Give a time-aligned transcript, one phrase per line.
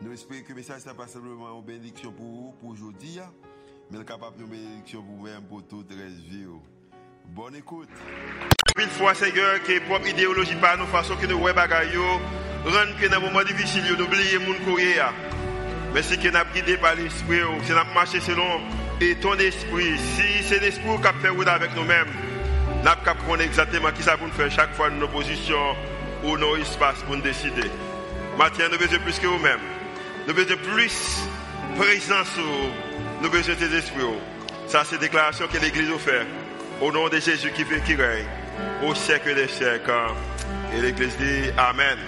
[0.00, 3.20] Nous espérons que le message n'est pas simplement une bénédiction pour vous, pour aujourd'hui,
[3.90, 6.46] mais capable une bénédiction pour vous-même, pour toute la vie.
[7.26, 7.88] Bonne écoute.
[8.80, 13.06] Une fois, Seigneur, que propre idéologie par nous, façon que nous voyons bagaille, rendre que
[13.06, 14.94] dans un moment difficile, nous oublions mon courrier.
[15.94, 18.60] Merci que nous guidé par l'esprit, que nous avons marché selon
[19.00, 19.98] et ton esprit.
[19.98, 22.08] Si c'est l'esprit qui fait avec nous-mêmes,
[22.82, 25.76] nous avons exactement qui ça pour nous faire chaque fois nos positions
[26.24, 27.70] ou nos espaces pour nous décider.
[28.38, 29.60] Maintenant, nous besoin plus que vous-même.
[30.26, 31.18] Nous besoin plus
[31.76, 32.36] présence,
[33.20, 34.02] nous besoin tes esprits.
[34.68, 36.26] Ça, c'est la déclaration que l'Église a fait.
[36.80, 38.26] Au nom de Jésus qui vit, qui règne,
[38.84, 39.92] au siècle des siècles.
[40.74, 41.98] Et l'Église dit Amen.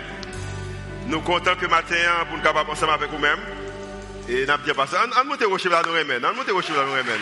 [1.06, 1.97] Nous contents que matin,
[2.29, 3.41] pour nous capables ensemble avec vous-même.
[4.28, 4.71] Et nous avons dit,
[5.21, 6.25] on monte au là, nous remen.
[6.25, 7.21] On monte au là, nous remen.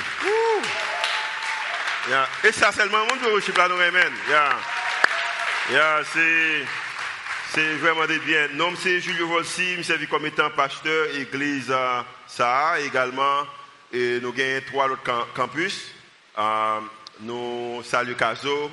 [2.45, 4.13] Et ça, seulement, on monte au là, nous remen.
[4.29, 4.51] Yeah.
[5.71, 6.82] Yeah, c'est.
[7.55, 8.49] C'est vraiment des biens.
[8.55, 11.71] Nom c'est Julio Volsi, je servi comme étant pasteur église
[12.27, 13.47] ça également.
[13.93, 15.93] Et nous avons trois autres campus.
[16.39, 16.81] Euh,
[17.21, 18.71] nous saluons Caso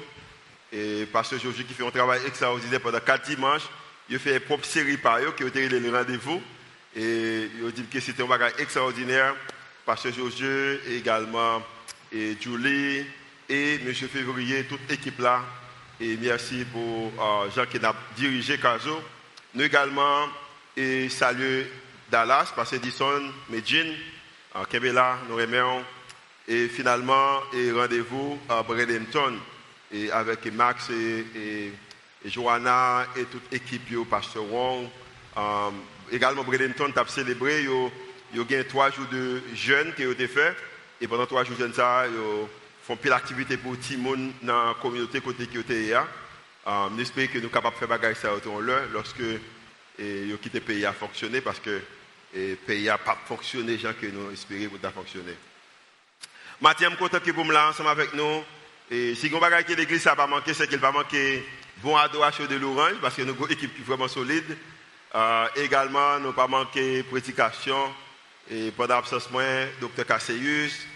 [0.72, 3.68] et pasteur Joji qui fait un travail extraordinaire pendant quatre dimanches.
[4.10, 6.42] Il fait une propre série par eux qui ont été les rendez-vous.
[6.96, 9.36] Et il dit que c'était un bagage extraordinaire.
[9.86, 11.62] Pasteur Joji également,
[12.14, 13.06] et Julie
[13.50, 13.94] et M.
[13.94, 15.44] Février, toute l'équipe là.
[16.02, 19.02] Et merci pour euh, Jean qui a dirigé Caso.
[19.54, 20.30] Nous également
[20.78, 21.70] et saluer
[22.10, 23.92] Dallas, parce Edison, Medjin,
[24.56, 25.84] euh, Kebela, nous remercions.
[26.48, 29.38] Et finalement, et rendez-vous à Bradenton
[29.92, 31.74] et avec Max et, et,
[32.26, 34.46] Johanna et toute l'équipe, Pasteur.
[34.46, 35.70] Euh,
[36.14, 37.66] également, Bradenton a célébré,
[38.34, 40.56] il y a trois jours de jeûne qui ont été faits.
[41.02, 42.06] Et pendant trois jours de jeûne, ça,
[42.90, 46.08] font plus l'activité pour monde dans la communauté côté qui était là.
[46.98, 50.86] J'espère que nous sommes capables de faire ça autour là lorsque nous quittons le pays
[50.88, 51.80] à fonctionner parce que
[52.34, 55.36] le pays n'a pas fonctionné, gens que nous espérions pour fonctionner.
[56.60, 58.44] Mathieu, je suis content que vous me ensemble avec nous.
[58.90, 61.46] Et si vous bagaille que l'église n'a pas manqué, c'est qu'il va manquer
[61.84, 64.58] bon adoration de l'orange parce que nous avons une équipe vraiment solide.
[65.14, 67.94] Uh, également, nous pas manqué prédication.
[68.50, 69.30] Et pendant l'absence,
[69.80, 70.88] docteur Cassius,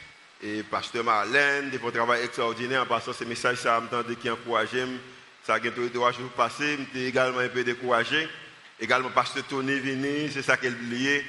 [0.43, 4.83] et pasteur Marlène, de votre travail extraordinaire en passant ces messages, ça m'a qui encouragé.
[5.45, 8.27] Ça a été trois jours passés, j'étais également un peu découragé.
[8.79, 11.25] Également, pasteur Tony Vini, c'est ça qu'il lié,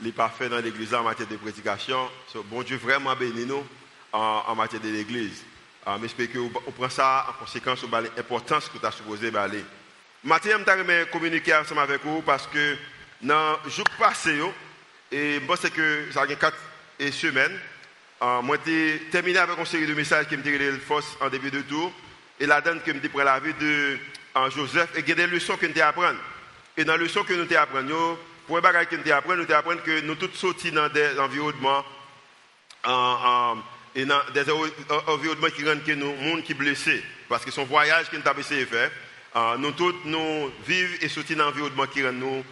[0.00, 2.10] les parfaits dans l'église en matière de prédication.
[2.44, 3.64] bon Dieu vraiment béni nous
[4.12, 5.42] en, matière de l'église.
[5.86, 9.64] Uh, J'espère que vous, prenez ça en conséquence de l'importance que tu as supposé aller.
[10.24, 12.76] Maintenant, je vais communiquer ensemble avec vous parce que
[13.22, 14.38] dans le jour passé,
[15.10, 16.56] et moi, c'est que ça a quatre
[17.12, 17.58] semaines,
[18.20, 21.28] Uh, moi, j'ai terminé avec une série de messages qui me tiré le force en
[21.28, 21.92] début de tour.
[22.40, 23.96] Et la donne que me dit pour la vie de
[24.36, 24.90] uh, Joseph.
[24.96, 26.18] Et il y a des leçons que nous apprendre.
[26.76, 29.80] Et dans les leçons que nous apprenons, pour un bagage que nous apprenons, nous apprenons
[29.82, 31.84] que nous tous sortis dans des environnements,
[32.86, 33.54] uh,
[33.94, 34.50] et dans des
[35.06, 37.04] environnements qui rendent que nous, monde qui blessé.
[37.28, 38.90] Parce que son voyage que nous avons essayé de faire,
[39.58, 42.44] nous tous nous vivons et sortis dans un environnement qui rend nous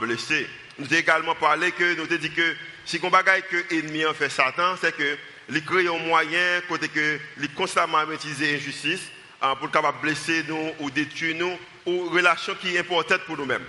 [0.00, 0.46] blessés.
[0.78, 4.14] Nous avons également parlé que nous avons dit que si on bagaille que l'ennemi en
[4.14, 5.16] fait Satan, c'est que
[5.48, 9.02] il crée un moyen côté que il constamment utiliser l'injustice
[9.42, 13.04] hein, pour capable blesser nous ou détruire nous ou relation qui est pour
[13.36, 13.64] nous-mêmes.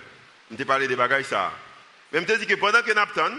[0.51, 1.51] On avons parlé des bagailles ça.
[2.13, 3.35] Même te dit que pendant que nous attendons,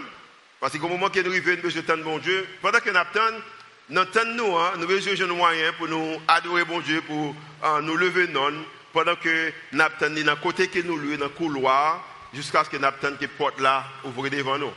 [0.59, 3.41] parce qu'au moment que nous arrivons, nous besoin de bon Dieu, pendant que nous attendons,
[3.89, 7.95] nous nous, hein, nous besoin de moyens pour nous adorer bon Dieu, pour hein, nous
[7.95, 8.53] lever non,
[8.93, 12.77] pendant que nous attendons dans côté que nous lui dans le couloir, jusqu'à ce que
[12.77, 14.73] nous attendons que porte là devant nous.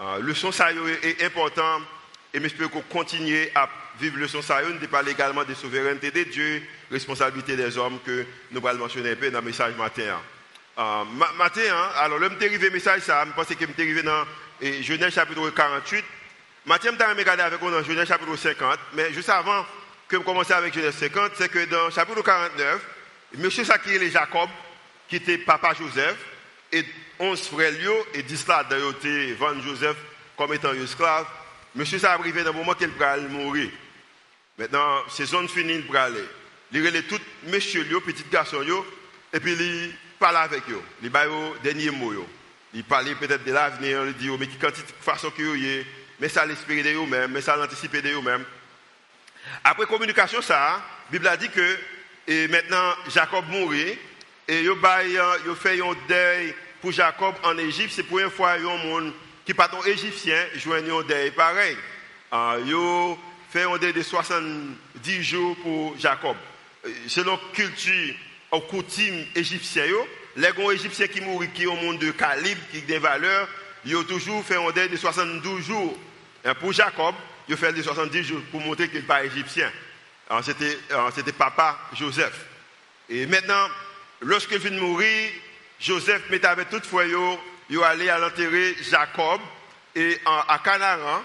[0.00, 0.68] Euh, le son ça
[1.02, 1.80] est important
[2.34, 4.60] et j'espère qu'on continue à vivre le son ça.
[4.62, 9.16] Nous parle également de souveraineté de Dieu, responsabilité des hommes que nous allons mentionner un
[9.16, 10.20] peu dans le message matin.
[10.78, 11.04] Euh,
[11.38, 14.24] matin, hein, alors le arrivé message ça, je pense que je arrivé dans
[14.60, 16.04] Genèse chapitre 48.
[16.66, 19.64] Matin, je vais regarder avec vous dans Genèse chapitre 50, mais juste avant
[20.06, 22.86] que je commence avec Genèse 50, c'est que dans chapitre 49,
[23.38, 24.50] monsieur Sakir et Jacob,
[25.08, 26.16] qui était papa Joseph,
[26.72, 26.84] et
[27.18, 27.72] 11 frères
[28.14, 28.94] et 10 là d'ailleurs
[29.38, 29.96] Van Joseph
[30.36, 31.26] comme étant esclave.
[31.74, 33.70] Monsieur ça arrivé dans le moment qu'il va mourir.
[34.58, 36.24] Maintenant, saison finie, il va aller.
[36.72, 38.62] Il relève tout monsieur, petit garçon,
[39.32, 40.80] et puis il parle avec eux.
[41.02, 42.26] Il va au dernier mot.
[42.72, 45.84] il parlait peut-être de l'avenir, il dit, oh, mais qui quantité façon que vous
[46.18, 48.44] mais ça l'esprit de vous-même, mais ça l'anticiper de vous-même.
[49.62, 51.78] Après communication, ça, Bible a dit que
[52.26, 53.98] et maintenant Jacob mourit
[54.48, 57.92] et il fait un deuil pour Jacob en Égypte.
[57.94, 59.12] C'est pour une fois un monde
[59.44, 61.76] qui pas égyptien joignent deuil pareil.
[62.32, 63.16] Il
[63.50, 66.36] fait un deuil de 70 jours pour Jacob.
[67.06, 68.14] Selon culture
[68.52, 69.92] ou coutume égyptienne,
[70.36, 73.48] les gens égyptiens qui mourent, qui ont un monde de calibre, qui ont des valeurs,
[73.84, 75.96] ils ont toujours fait un deuil de 72 jours.
[76.44, 77.14] Et pour Jacob,
[77.48, 79.70] il fait de 70 jours pour montrer qu'il n'est pas égyptien.
[80.42, 82.46] C'était papa Joseph.
[83.08, 83.68] Et maintenant,
[84.20, 85.30] lorsqu'il vient de mourir,
[85.80, 89.40] Joseph mettait avec toute foi, il allé à l'enterrer Jacob
[89.94, 91.22] et à Canaan.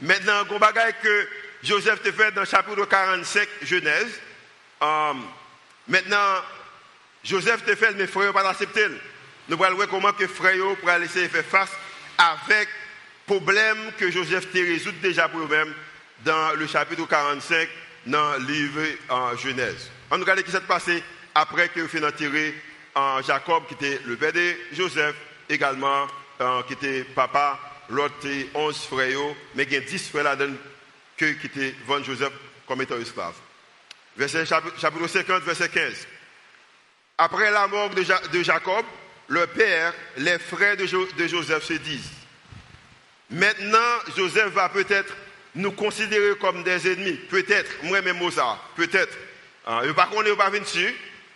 [0.00, 1.28] Maintenant, il que
[1.62, 4.20] Joseph te fait dans le chapitre 45 Genèse.
[4.82, 5.12] Euh,
[5.88, 6.42] maintenant,
[7.24, 8.86] Joseph te fait, mes frères pas accepter.
[9.48, 11.72] Nous allons voir comment que frères pour laisser faire face
[12.18, 12.68] avec
[13.26, 15.72] problème que Joseph te résout déjà pour eux-mêmes
[16.24, 17.68] dans le chapitre 45
[18.06, 19.90] dans le livre en Genèse.
[20.10, 21.02] On regarde ce qui s'est passé
[21.34, 22.54] après que fait enterrer
[23.26, 25.16] Jacob qui était le père de Joseph,
[25.48, 26.06] également
[26.66, 27.58] qui était papa,
[27.88, 28.14] l'autre
[28.54, 29.18] 11 frères,
[29.54, 30.54] mais il y a 10 frères là-dedans
[31.16, 32.32] qui étaient vendu Joseph
[32.66, 33.34] comme étant esclave.
[34.16, 36.06] Verset, chapitre 50, verset 15.
[37.18, 38.84] Après la mort de, Jacob,
[39.28, 40.86] le père, les frères de
[41.26, 42.10] Joseph se disent,
[43.30, 43.78] Maintenant,
[44.16, 45.12] Joseph va peut-être
[45.54, 47.18] nous considérer comme des ennemis.
[47.30, 49.16] Peut-être, moi-même, ça, peut-être.
[49.66, 50.94] Ah, il ne pas qu'on pas venu dessus,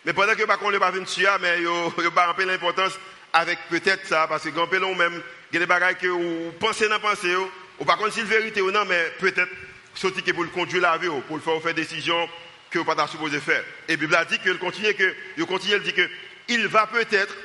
[0.08, 2.98] mais pendant que pas qu'on pas venu dessus, ah, mais il pas peu l'importance
[3.30, 5.20] avec peut-être ça, parce que quand on même,
[5.52, 7.36] il y a des choses que vous pensez dans pensée,
[7.78, 9.52] ou pas contre si c'est vérité ou non, mais peut-être,
[9.94, 12.26] sortir pour le conduire la vie, pour le faire faire des décisions
[12.70, 13.62] que vous n'êtes pas supposé faire.
[13.86, 16.08] Et la Bible a dit qu'il continue, que, il continue, il dit que,
[16.48, 17.36] il va peut-être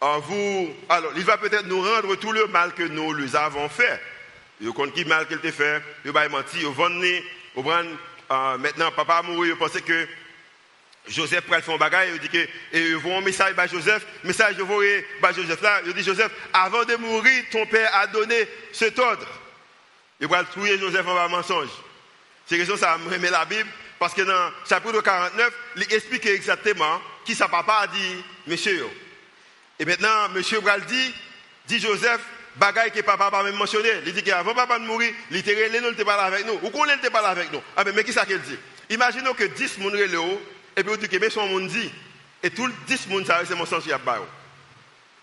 [0.00, 4.02] vous, alors, il va peut-être nous rendre tout le mal que nous lui avons fait.
[4.60, 7.22] Il compte qui mal qu'il t'a fait, il va mentir, il va venir,
[8.58, 10.08] maintenant, papa a mouru, il pensait que
[11.08, 14.04] Joseph pourrait faire un bagage, il dit que, et il voit un message à Joseph,
[14.24, 14.64] message de
[15.22, 19.26] à Joseph là, il dit Joseph, avant de mourir, ton père a donné cet ordre.
[20.20, 21.68] Il va trouver Joseph en mensonge.
[22.46, 23.68] C'est que ça me remet la Bible,
[23.98, 28.86] parce que dans chapitre 49, il explique exactement qui sa papa a dit, monsieur.
[29.78, 30.42] Et maintenant, M.
[30.62, 31.14] Bral dit,
[31.66, 32.20] dit Joseph,
[32.56, 33.88] bagaille que papa pas même mentionné.
[34.06, 36.58] Il dit qu'avant papa de mourir, il était relé, il était pas là avec nous.
[36.62, 37.62] Ou qu'on n'était pas là avec nous.
[37.76, 38.58] Ah, mais, mais qui ça qu'il dit?
[38.90, 40.16] Imaginons que 10 personnes relé
[40.76, 41.90] et puis on dit que mais son monde dit.
[42.42, 43.98] Et tout 10 personnes, ça c'est mon sens, y a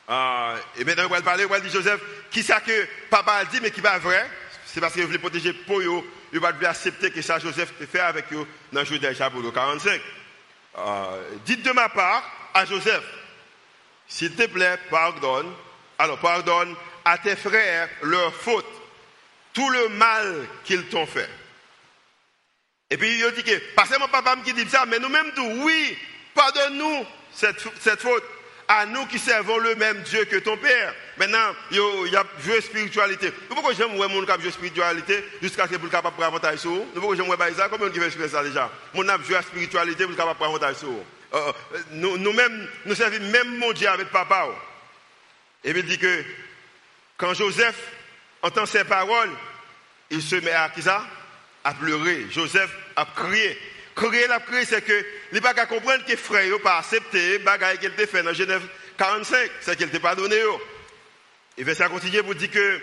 [0.08, 3.46] ah, et maintenant, on va parler, on va dire Joseph, qui ça que papa a
[3.46, 4.30] dit, mais qui va vrai
[4.66, 6.04] C'est parce qu'il voulait protéger pour eux,
[6.34, 10.02] il va accepter que ça Joseph fait avec eux dans le Judée chapitre 45.
[10.76, 11.12] Ah,
[11.46, 12.24] dites de ma part
[12.54, 13.04] à Joseph,
[14.08, 15.54] s'il te plaît, pardonne.
[16.00, 18.66] Alors pardonne à tes frères leur faute,
[19.54, 21.30] tout le mal qu'ils t'ont fait.
[22.94, 25.50] Et puis il dit que, parce que mon papa qui dit ça, mais nous-mêmes tout,
[25.64, 25.98] oui,
[26.36, 28.24] pardonne-nous cette, cette faute
[28.68, 30.94] à nous qui servons le même Dieu que ton Père.
[31.18, 33.32] Maintenant, il y a joué spiritualité.
[33.50, 36.60] Pourquoi j'aime voir mon cap jouer spiritualité jusqu'à ce que vous capable de prendre avantage
[36.60, 36.86] sur vous?
[36.94, 37.68] Pourquoi j'aime voir ça?
[37.68, 38.72] Comment on fait ça déjà?
[38.94, 40.90] Mon âme joue à spiritualité pour capable de prendre avantage sur.
[40.90, 44.50] Euh, euh, nous-mêmes, nous, servons même mon Dieu avec papa.
[44.50, 44.56] Oh.
[45.64, 46.24] Et il dit que
[47.18, 47.88] quand Joseph
[48.44, 49.32] entend ces paroles,
[50.12, 51.04] il se met à qui ça?
[51.64, 52.28] À pleurer.
[52.30, 53.58] Joseph a crié.
[53.96, 57.78] Crier, la crié, c'est que il pas qu'à comprendre que frère n'a pas accepté le
[57.78, 58.64] qu'il a fait dans Genève
[58.98, 60.40] 45, c'est qu'il t'a pas donné.
[61.58, 62.80] Et verset continue pour dire que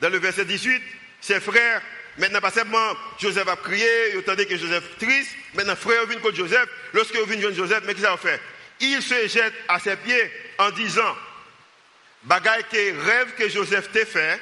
[0.00, 0.82] dans le verset 18,
[1.20, 1.82] ses frères
[2.16, 5.32] Maintenant, pas seulement Joseph a crié, il entendait que Joseph triste.
[5.54, 6.68] Maintenant, frère vient contre Joseph.
[6.92, 8.40] Lorsque vient contre Joseph, mais qu'est-ce qu'il a fait
[8.80, 11.16] Il se jette à ses pieds en disant
[12.22, 14.40] Bagaille que rêve que Joseph t'a fait,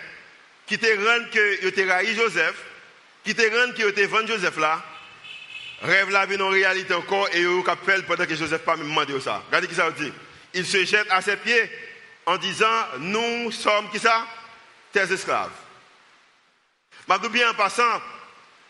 [0.66, 2.54] qui te rend que tu raï Joseph,
[3.24, 4.84] qui te rend que vendu Joseph là,
[5.82, 9.18] rêve là vient en réalité encore et il fait pendant que Joseph pas me demandé
[9.20, 9.42] ça.
[9.46, 10.12] Regardez qui ça veut dire.
[10.54, 11.70] Il se jette à ses pieds
[12.26, 12.66] en disant
[12.98, 14.26] Nous sommes qui ça?
[14.92, 15.50] Tes esclaves.
[17.08, 18.00] Je bien en passant,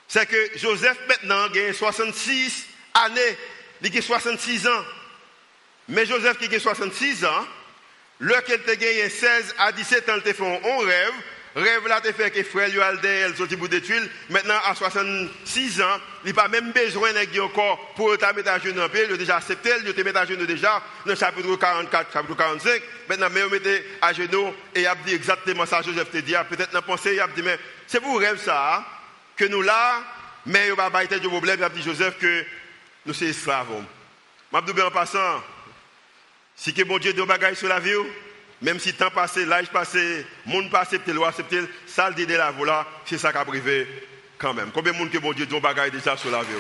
[0.09, 3.37] c'est que Joseph maintenant a 66 années,
[3.83, 4.85] il a 66 ans.
[5.89, 7.47] Mais Joseph qui a 66 ans,
[8.21, 11.13] lequel a gagné 16 à 17 ans, il fait un rêve.
[11.55, 14.09] Rêve là, te fait que frère lui elle sorti bout de tuiles.
[14.31, 18.59] Maintenant, à 66 ans, il n'a pas même besoin d'un encore pour te mettre à
[18.59, 19.05] genoux en pied.
[19.07, 22.37] Il a déjà accepté, il te mettre à genoux déjà dans le chapitre 44, chapitre
[22.37, 22.83] 45.
[23.09, 26.35] Maintenant, mais il met à genoux et il a dit exactement ça, Joseph te dit.
[26.49, 28.85] Peut-être dans la pensée, il a dit, mais c'est pour rêve ça, hein,
[29.37, 30.03] que nous là,
[30.47, 32.45] mais il va pas de problème, il a dit Joseph que
[33.05, 33.85] nous sommes esclaves.
[34.53, 35.43] Je en passant,
[36.57, 37.93] si que bon Dieu de bagaille sur la vie,
[38.63, 42.35] Même si temps passé, l'âge passé, monde pas accepté, loi accepté, ça le dit de
[42.35, 43.87] la voilà, c'est ça qui a privé
[44.39, 44.71] quand même.
[44.73, 46.55] Combien de monde que bon Dieu dit bagaille déjà sur la vie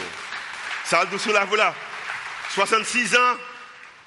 [0.84, 1.74] Ça le dit sur la voilà.
[2.50, 3.36] 66 ans,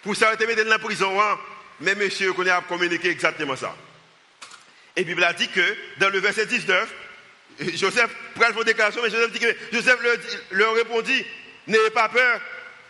[0.04, 1.40] pour été dans la prison, hein?
[1.80, 3.74] mais monsieur, qu'on a communiqué exactement ça.
[4.96, 6.94] Et Bible a dit que dans le verset 19,
[7.76, 10.00] Joseph prend vos déclaration, mais Joseph dit que Joseph
[10.52, 11.26] leur, répondit,
[11.68, 12.42] n'ayez pas peur,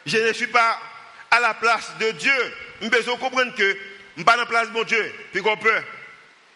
[0.05, 0.79] je ne suis pas
[1.29, 2.53] à la place de Dieu.
[2.81, 3.77] Nous besoin comprendre que
[4.15, 5.81] je ne pas la place mon Dieu, puis qu'on peut.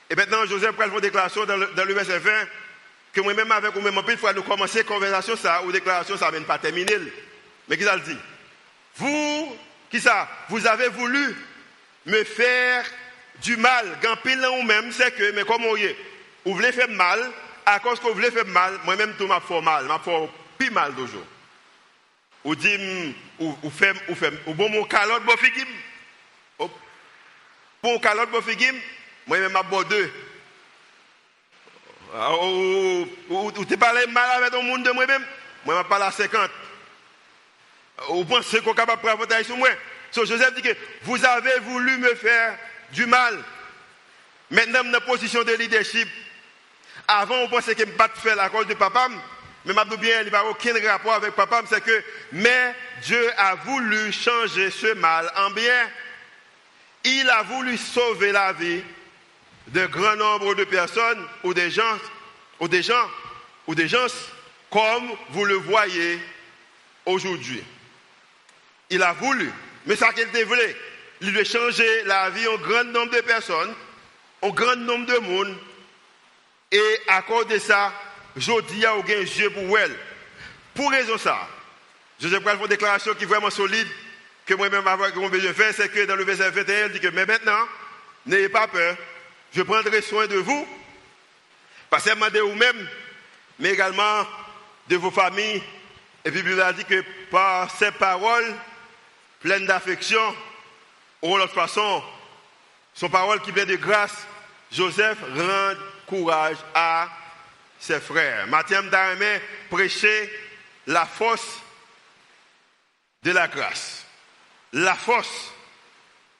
[0.10, 2.32] Et maintenant, Joseph prend vos déclaration dans le, verset 20,
[3.14, 6.58] que moi-même avec vous-même, une fois nous commencer conversation ça, ou déclaration, ça ne pas
[6.58, 6.98] terminer.
[7.68, 8.18] Mais qui ça le dit?
[8.96, 9.58] Vous,
[9.92, 10.28] qui ça?
[10.50, 11.36] Vous avez voulu
[12.06, 12.86] me faire
[13.44, 13.86] du mal.
[14.02, 15.68] Quand pile ou même, c'est que, mais comment
[16.46, 17.20] vous voulez faire mal,
[17.66, 20.72] à cause que vous voulez faire mal, moi-même, tout m'a fait mal, m'a fait plus
[20.72, 21.26] mal toujours.
[22.44, 25.68] Ou dit, ou, ou fait, ou fait, ou bon mon calotte, bon figim.
[27.82, 28.76] Bon calotte, bon figim,
[29.26, 30.12] moi-même, m'a bon deux.
[32.14, 35.26] Ah, ou, ou, tu parles mal avec ton monde de moi-même,
[35.66, 36.50] moi, m'a parlé à 50.
[38.10, 39.70] Ou pensez qu'on est capable de prendre sur moi?
[40.12, 42.58] So Joseph dit que vous avez voulu me faire
[42.92, 43.38] du mal.
[44.50, 46.08] Maintenant, dans la position de leadership,
[47.08, 49.08] avant, on pensait que je ne pas faire à cause de papa,
[49.66, 53.56] mais je bien, il n'y a aucun rapport avec papa, c'est que, mais Dieu a
[53.56, 55.90] voulu changer ce mal en bien.
[57.04, 58.82] Il a voulu sauver la vie
[59.68, 61.98] de grand nombre de personnes ou des gens,
[62.60, 63.10] ou des gens,
[63.68, 64.08] ou des gens,
[64.70, 66.20] comme vous le voyez
[67.06, 67.64] aujourd'hui.
[68.90, 69.52] Il a voulu
[69.86, 70.76] mais ça qu'il voulu,
[71.22, 73.74] il veut changer la vie au grand nombre de personnes,
[74.42, 75.56] au grand nombre de monde.
[76.72, 77.92] Et à cause de ça,
[78.36, 79.96] je dis à aucun Dieu pour elle.
[80.76, 81.48] Pour raison ça,
[82.20, 83.88] je vais faire une déclaration qui est vraiment solide,
[84.50, 87.10] que moi-même avoir besoin de faire, c'est que dans le verset 21, il dit que,
[87.10, 87.68] mais maintenant,
[88.26, 88.98] n'ayez pas peur,
[89.54, 90.68] je prendrai soin de vous,
[91.88, 92.90] pas seulement de vous-même,
[93.60, 94.26] mais également
[94.88, 95.62] de vos familles.
[96.26, 98.56] Et puis, il a dit que par ces paroles,
[99.40, 100.36] pleine d'affection,
[101.22, 102.04] ou l'autre façon,
[102.96, 104.26] son parole qui vient de grâce,
[104.72, 105.74] Joseph rend
[106.08, 107.08] courage à
[107.80, 108.48] ses frères.
[108.48, 110.32] Mathieu Darimé prêchait
[110.88, 111.60] la force
[113.22, 114.09] de la grâce.
[114.74, 115.52] La force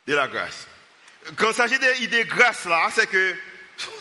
[0.08, 0.68] de la grâce.
[1.36, 3.36] Quand il s'agit de l'idée grâce là, c'est que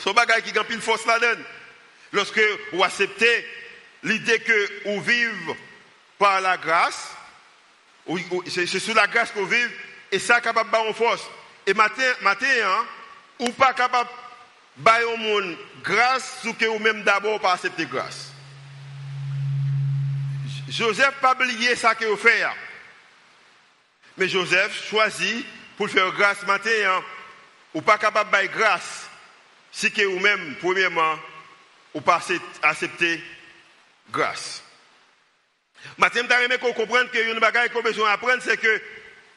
[0.01, 1.43] son bagage qui gagne une force là-dedans.
[2.13, 2.41] Lorsque
[2.73, 3.47] vous acceptez
[4.03, 5.57] l'idée que vous vivez
[6.19, 7.11] par la grâce,
[8.47, 9.67] c'est sous la grâce qu'on vit
[10.11, 11.23] et ça capable de force.
[11.67, 12.87] Et matin, matin hein,
[13.41, 14.09] ou pas capable
[14.77, 18.33] de au monde grâce sous que vous même d'abord pas accepter grâce.
[20.69, 22.45] Joseph pas oublié ça que vous fait.
[24.19, 25.47] Mais Joseph choisit
[25.77, 27.03] pour faire grâce matin
[27.73, 29.07] ou pas capable de grâce
[29.71, 31.17] si que vous même premièrement
[31.95, 32.21] ou pas
[32.63, 33.23] accepter
[34.11, 34.65] grâce.
[35.97, 38.83] Maintenant, je voudrais qu'on comprenne que une bagaille qu'on besoin d'apprendre, c'est que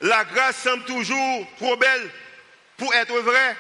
[0.02, 2.10] la grâce semble toujours trop belle
[2.78, 3.56] pour être vraie.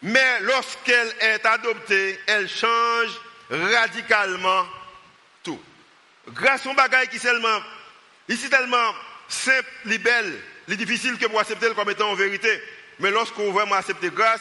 [0.00, 3.10] Mais lorsqu'elle est adoptée, elle change
[3.50, 4.66] radicalement
[5.42, 5.60] tout.
[6.28, 7.60] Grâce un bagaille qui seulement,
[8.26, 8.94] ici tellement
[9.28, 9.68] simple,
[9.98, 12.60] belle, est difficile que pour accepter comme étant en vérité.
[12.98, 14.40] Mais lorsqu'on vraiment accepter grâce,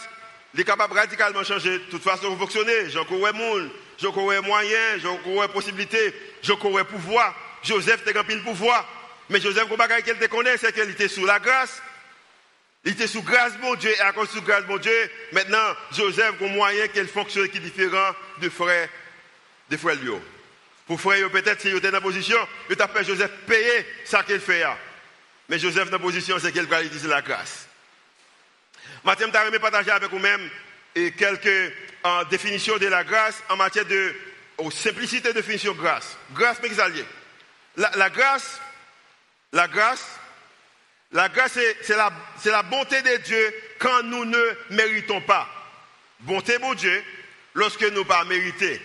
[0.54, 2.90] il est capable de radicalement changer toute façon de fonctionner.
[2.90, 7.36] J'en connais monde, j'en connais moyens, j'en connais possibilités, j'en connais pouvoir.
[7.64, 8.88] Joseph était le pouvoir.
[9.30, 11.82] Mais Joseph, ce qu'elle te connaît, c'est qu'il était sous la grâce.
[12.86, 16.36] Il était sous grâce, mon Dieu, et à cause de grâce, mon Dieu, maintenant, Joseph
[16.42, 18.88] a un moyen qu'elle fonctionne qui est différent de frère,
[19.70, 20.22] de frère Lio.
[20.88, 22.38] Pour frère, peut-être, s'il était dans la position,
[22.78, 24.64] t'a fait Joseph payer ça qu'il fait.
[25.50, 27.68] Mais Joseph, dans la position, c'est qu'il va la grâce.
[29.04, 30.50] Maintenant, je vais partager avec vous-même
[31.18, 31.74] quelques
[32.30, 34.16] définitions de la grâce en matière de
[34.72, 36.18] simplicité de définition de grâce.
[36.34, 36.70] Grâce, mais
[37.76, 38.60] la, la grâce,
[39.52, 40.06] la grâce,
[41.12, 41.96] la grâce, c'est
[42.52, 45.48] la, bonté de Dieu quand nous ne méritons pas.
[46.22, 47.04] Bonté, bon Dieu,
[47.54, 48.82] lorsque nous pas mérité.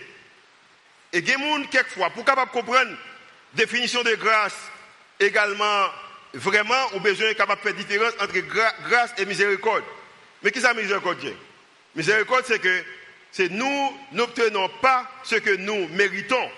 [1.13, 2.97] Et il y a quelquefois, pour capable comprendre la
[3.53, 4.55] définition de grâce,
[5.19, 5.85] également,
[6.33, 8.39] vraiment, on besoin de faire différence entre
[8.89, 9.83] grâce et miséricorde.
[10.41, 11.35] Mais qui ça miséricorde?
[11.95, 12.83] Miséricorde, c'est que
[13.31, 16.51] c'est nous n'obtenons pas ce que nous méritons.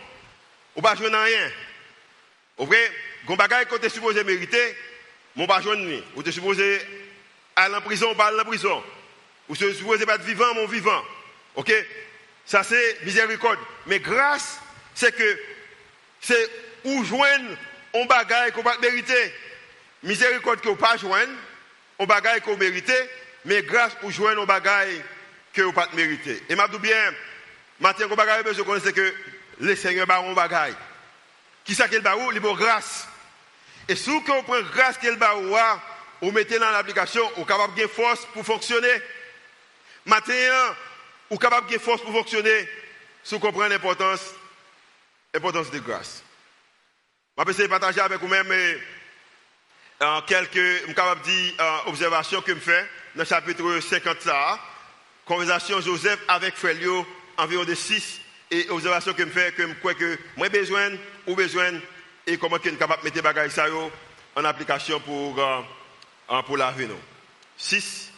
[0.78, 1.52] On ne jouer rien.
[2.58, 2.92] Au vrai,
[3.28, 4.76] quand tu es supposé mériter,
[5.36, 6.82] mon pas jouer Ou tu es supposé
[7.58, 8.84] aller en prison, on aller en prison.
[9.50, 11.04] Ou tu es supposé être vivant, mon vivant.
[12.46, 13.60] Ça c'est miséricorde.
[13.88, 14.60] Mais grâce,
[14.94, 15.40] c'est que
[16.22, 16.50] c'est
[16.84, 17.58] où joindre
[17.96, 19.34] on bagaille qu'on va mériter.
[20.04, 21.32] Miséricorde qu'on pas joindre,
[21.98, 22.92] on bagaille qu'on mérite,
[23.46, 25.02] mais grâce jouer nos bagailles
[25.54, 26.44] que vous pas mérité.
[26.50, 27.14] Et m'a bien,
[27.80, 29.14] matin, vous bagaille, je connais que
[29.62, 30.76] le Seigneur baron bagaille.
[31.64, 32.32] Qui ça qu'il baou?
[32.34, 33.08] Il grâce.
[33.88, 35.56] Et si vous prenez grâce qu'il baou,
[36.22, 39.02] vous mettez dans l'application, vous capable de force pour fonctionner.
[40.06, 40.76] Matin,
[41.32, 42.68] êtes capable de force pour fonctionner
[43.24, 44.34] si vous l'importance,
[45.34, 46.24] l'importance de grâce.
[47.38, 48.80] Je vais de partager avec vous-même
[50.00, 51.54] en quelques capable dire,
[51.88, 54.60] observations que je fais dans le chapitre 50 ça.
[55.26, 57.06] Conversation Joseph avec Frélio,
[57.38, 60.92] environ de 6 et observation que je fais que je crois que moi besoin
[61.26, 61.72] ou besoin
[62.28, 63.66] et comment je suis capable de mettre les ça
[64.36, 66.96] en application pour, uh, pour l'avenir.
[67.58, 68.12] 6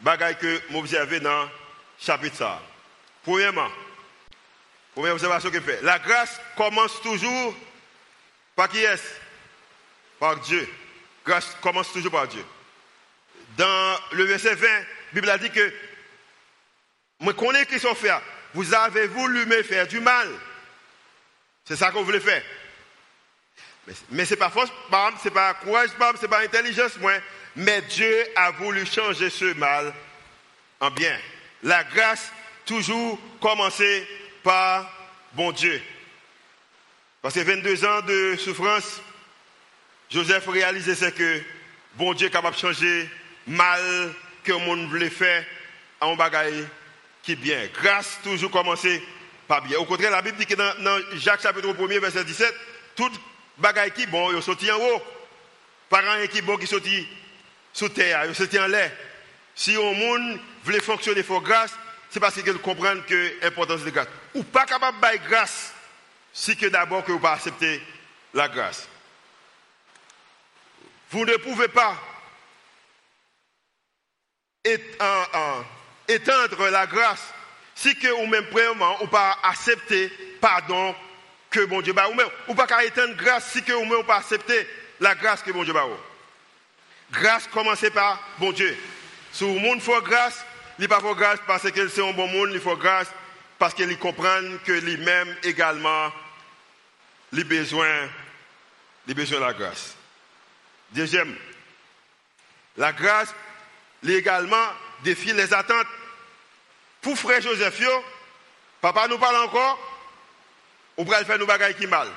[0.00, 1.48] bagailles que j'observe dans
[2.00, 2.60] chapitre ça.
[3.22, 3.70] Premièrement,
[4.94, 7.54] première observation que je fais, la grâce commence toujours
[8.56, 9.08] par qui est-ce?
[10.18, 10.68] Par Dieu.
[11.24, 12.44] Grâce commence toujours par Dieu.
[13.56, 15.72] Dans le verset 20, la Bible a dit que,
[17.20, 18.12] je connais qui sont fait.
[18.54, 20.28] Vous avez voulu me faire du mal?
[21.64, 22.42] C'est ça qu'on voulait faire.
[24.10, 27.12] Mais, ce n'est pas force, ce n'est pas courage, ce n'est pas intelligence, moi.
[27.56, 29.92] Mais Dieu a voulu changer ce mal
[30.80, 31.18] en bien.
[31.62, 32.32] La grâce,
[32.64, 34.06] toujours commencer
[34.42, 34.90] par
[35.32, 35.80] bon Dieu.
[37.22, 39.02] Parce que 22 ans de souffrance,
[40.10, 41.42] Joseph réalisait ce que
[41.94, 43.08] bon Dieu est capable de changer
[43.46, 43.82] mal
[44.42, 45.44] que le monde voulait faire
[46.00, 46.66] en bagaille
[47.22, 47.68] qui est bien.
[47.74, 49.02] Grâce toujours commencer
[49.46, 49.78] par bien.
[49.78, 52.54] Au contraire, la Bible dit que dans, Jacques chapitre 1 verset 17,
[52.96, 53.20] toute
[53.58, 55.02] bagaille qui est bon, il sorti en haut.
[55.92, 57.06] Rien qui est bon qui sorti
[57.72, 58.90] sous terre, il sorti en l'air.
[59.54, 61.72] Si un monde voulait fonctionner pour grâce,
[62.10, 64.08] c'est parce qu'il comprend que l'importance de grâce.
[64.34, 65.72] Ou pas capable de grâce
[66.32, 67.82] si que d'abord que vous pas accepter
[68.34, 68.88] la grâce.
[71.10, 71.96] Vous ne pouvez pas
[76.08, 77.22] étendre la grâce
[77.74, 80.08] si que vous même premièrement ou pas accepter
[80.40, 80.94] pardon
[81.50, 84.18] que bon Dieu va ou même ou pas étendre grâce si que vous même pas
[84.18, 84.68] accepter
[85.00, 85.86] la grâce que bon Dieu va
[87.10, 88.76] Grâce commencez par bon Dieu.
[89.32, 90.44] Si le monde faut grâce,
[90.80, 93.08] il pas grâce parce que c'est un bon monde, il faut grâce
[93.58, 96.10] parce qu'ils comprennent que lui-même également
[97.32, 98.08] les besoins,
[99.06, 99.94] les besoins de la grâce.
[100.92, 101.36] Deuxième,
[102.78, 103.34] la grâce
[104.02, 104.66] légalement
[105.04, 105.86] défie les attentes.
[107.02, 107.80] Pour frère Joseph,
[108.80, 109.78] papa nous parle encore,
[110.96, 112.08] on pourrait faire nos bagailles qui mal.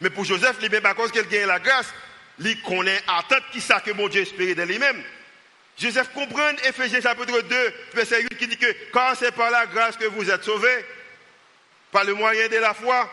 [0.00, 1.92] Mais pour Joseph, il même à cause qu'il gagne la grâce,
[2.38, 5.02] il connaît attente qui ça que mon Dieu espérait de lui-même.
[5.80, 9.96] Joseph comprend Ephésiens chapitre 2, verset 8 qui dit que quand c'est par la grâce
[9.96, 10.84] que vous êtes sauvés,
[11.90, 13.10] par le moyen de la foi,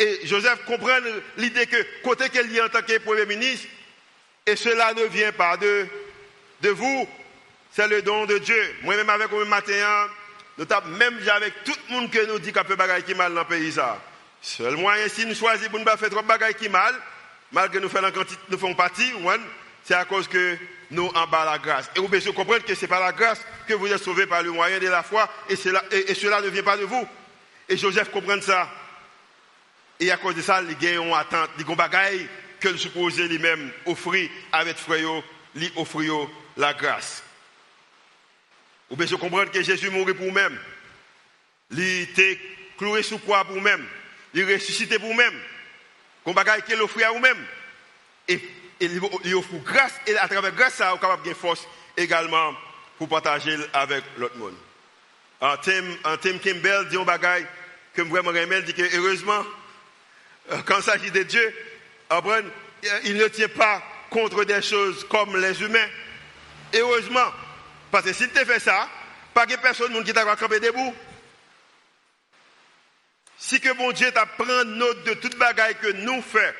[0.00, 0.98] et Joseph comprend
[1.36, 3.68] l'idée que côté qu'elle y en tant que Premier ministre,
[4.46, 5.86] et cela ne vient pas de,
[6.70, 7.08] vous,
[7.70, 8.74] c'est le don de Dieu.
[8.82, 10.08] Moi-même avec le matin,
[10.98, 13.46] même avec tout le monde qui nous dit qu'on peut bagaille qui mal dans le
[13.46, 13.70] pays.
[13.70, 14.02] Ça.
[14.42, 16.96] Seul moyen, si nous choisissons pour ne pas faire trop bagaille qui mal,
[17.52, 18.10] malgré nous faisons,
[18.48, 19.12] nous faisons partie,
[19.84, 20.56] c'est à cause que
[20.90, 21.90] nous en bas la grâce.
[21.94, 24.42] Et vous devez comprendre que ce n'est pas la grâce que vous êtes sauvés par
[24.42, 27.06] le moyen de la foi, et cela, ne vient pas de vous.
[27.68, 28.68] Et Joseph comprend ça.
[29.98, 33.70] Et à cause de ça, il a une attente, il bagaille que le supposé lui-même
[33.86, 35.22] offrir avec frère,
[35.54, 37.22] lui offrir la grâce.
[38.88, 40.58] Vous devez comprendre que Jésus mourit pour vous-même.
[41.70, 42.38] Il était
[42.76, 43.86] cloué sous quoi pour vous-même.
[44.34, 45.38] Il ressuscité pour vous-même.
[46.24, 47.46] Qu'on bagaille qu'il offre à vous-même.
[48.26, 48.40] Et
[48.80, 51.66] il offre grâce, et à travers grâce, ça, vous capable de force
[51.96, 52.54] également
[52.98, 54.54] pour partager avec l'autre monde.
[55.40, 57.46] En thème, en thème Kimball dit un bagaille
[57.94, 59.44] que vraiment il dit que heureusement,
[60.52, 61.54] euh, quand il s'agit de Dieu,
[63.04, 65.88] il ne tient pas contre des choses comme les humains.
[66.74, 67.32] Heureusement,
[67.90, 68.88] parce que s'il te fait ça,
[69.32, 70.94] pas que personne qui t'a camper debout.
[73.38, 76.52] Si que bon Dieu t'a pris note de toute bagaille que nous faisons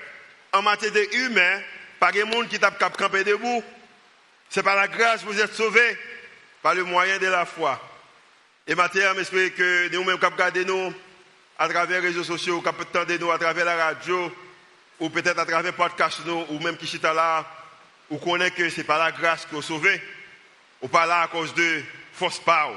[0.52, 1.60] en matière d'humain,
[2.00, 3.62] pas de monde qui t'a camper debout.
[4.48, 5.96] C'est par la grâce que vous êtes sauvés,
[6.62, 7.80] par le moyen de la foi.
[8.66, 10.94] Et maintenant, j'espère que nous-mêmes, qui regardons nous
[11.58, 14.34] à travers les réseaux sociaux, qui nous à travers la radio,
[14.98, 17.46] ou peut-être à travers podcast, nous, ou même qui sont là,
[18.08, 20.00] ou connaît que ce n'est pas la grâce qui vous sauvé,
[20.80, 21.82] ou pas là à cause de
[22.14, 22.76] force power.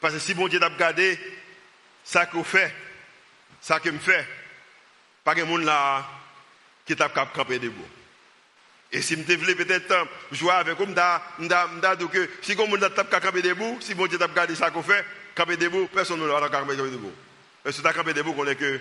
[0.00, 1.18] Parce que si bon Dieu t'a regardé,
[2.02, 2.74] ça que vous faites,
[3.60, 4.26] ça que me fait,
[5.22, 6.04] pas de monde là
[6.84, 7.88] qui t'a camper debout.
[8.94, 13.42] Et si je voulais peut-être euh, jouer avec vous, je que si vous avez camper
[13.42, 15.04] debout, si bon Dieu t'a regardé ça qu'on fait,
[15.34, 17.12] camper debout, personne ne va camper debout.
[17.66, 18.80] Et si tu campé debout, on est que,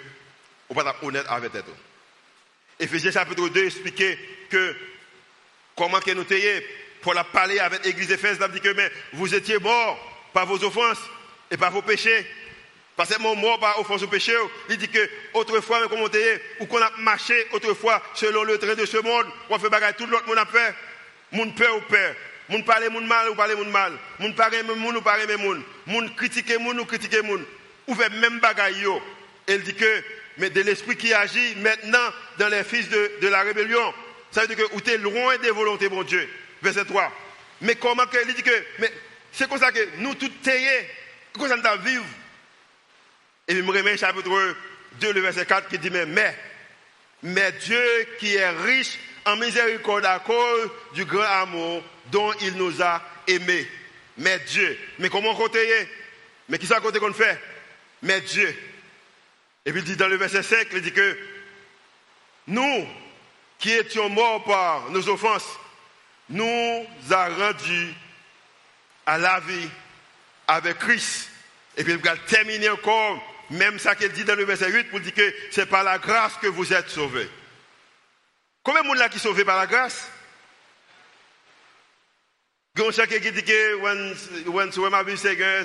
[0.69, 1.65] on pas honnête avec tête.
[2.79, 4.19] Ephésiens chapitre 2 expliquait
[4.51, 4.75] que
[5.75, 6.63] comment que nous sommes
[7.01, 11.01] Paul a parlé avec l'église d'Éphèse, il mais vous étiez morts par vos offenses
[11.49, 12.25] et par vos péchés.
[12.95, 14.33] Parce que mon mort par offense au péché,
[14.69, 16.05] il dit que autrefois, mais comment
[16.59, 20.05] ou qu'on a marché autrefois selon le train de ce monde, on fait bagarre tout
[20.05, 20.75] l'autre monde a fait.
[21.31, 22.15] Moun peur ou peur.
[22.49, 23.93] Moun parler moun mal ou parler moun mal.
[24.19, 25.63] Moun parler moun ou parler moun.
[25.87, 27.43] Moun critiquer moun ou critiquer moun.
[27.87, 29.01] Ou fait même bagaille yo.
[29.47, 30.03] Elle dit que,
[30.37, 33.93] mais de l'esprit qui agit maintenant dans les fils de, de la rébellion.
[34.31, 36.29] Ça veut dire que vous êtes loin des volontés, mon Dieu.
[36.61, 37.11] Verset 3.
[37.61, 38.91] Mais comment que, il dit que, mais
[39.31, 40.87] c'est comme ça que nous tous taillés,
[41.33, 42.05] comment ça nous vivre.
[43.47, 44.55] Et il me remet chapitre
[44.99, 46.35] 2, le verset 4 qui dit, mais, mais,
[47.23, 52.81] mais Dieu qui est riche en miséricorde à cause du grand amour dont il nous
[52.81, 53.67] a aimés.
[54.17, 54.77] Mais Dieu.
[54.99, 55.49] Mais comment on
[56.49, 57.39] Mais qui ça côté qu'on fait?
[58.01, 58.55] Mais Dieu.
[59.65, 61.17] Et puis il dit dans le verset 5, il dit que
[62.47, 62.87] nous
[63.59, 65.47] qui étions morts par nos offenses,
[66.29, 67.93] nous a rendus
[69.05, 69.69] à la vie
[70.47, 71.29] avec Christ.
[71.77, 74.99] Et puis il va terminer encore, même ça qu'il dit dans le verset 8, pour
[74.99, 77.29] dire que c'est par la grâce que vous êtes sauvés.
[78.63, 80.09] Combien de monde là qui sauvés par la grâce?
[82.75, 83.79] Qui dit que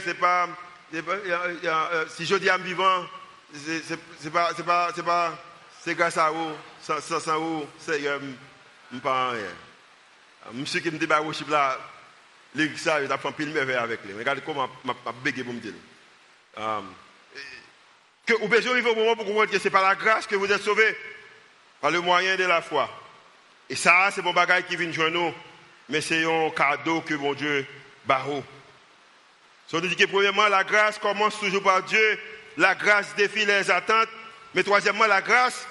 [0.05, 0.49] c'est pas,
[0.95, 3.07] euh, si je dis à vivant,
[3.55, 3.83] c'est
[4.21, 5.39] c'est pas, c'est pas,
[5.87, 8.19] grâce à vous, sans, vous, c'est, euh,
[9.03, 9.43] pas rien.
[10.53, 11.79] Monsieur qui me dit, bah, worship là,
[12.55, 12.71] il
[13.11, 14.13] a fait un pile avec lui.
[14.15, 15.73] Regardez comment m'a bégué pour me dire.
[18.29, 20.53] Que vous besoin arriver au moment pour comprendre que c'est par la grâce que vous
[20.53, 20.95] êtes sauvés,
[21.81, 22.87] par le moyen de la foi.
[23.71, 25.33] Et ça, c'est mon bagage qui vient de nous,
[25.89, 27.67] mais c'est un cadeau que mon Dieu
[28.05, 28.45] barreau.
[29.67, 32.21] Si on dit que premièrement, la grâce commence toujours par Dieu,
[32.59, 34.11] la grâce défie les attentes,
[34.55, 35.67] mais troisièmement, la grâce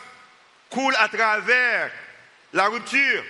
[0.72, 1.92] coule à travers
[2.54, 3.24] la rupture.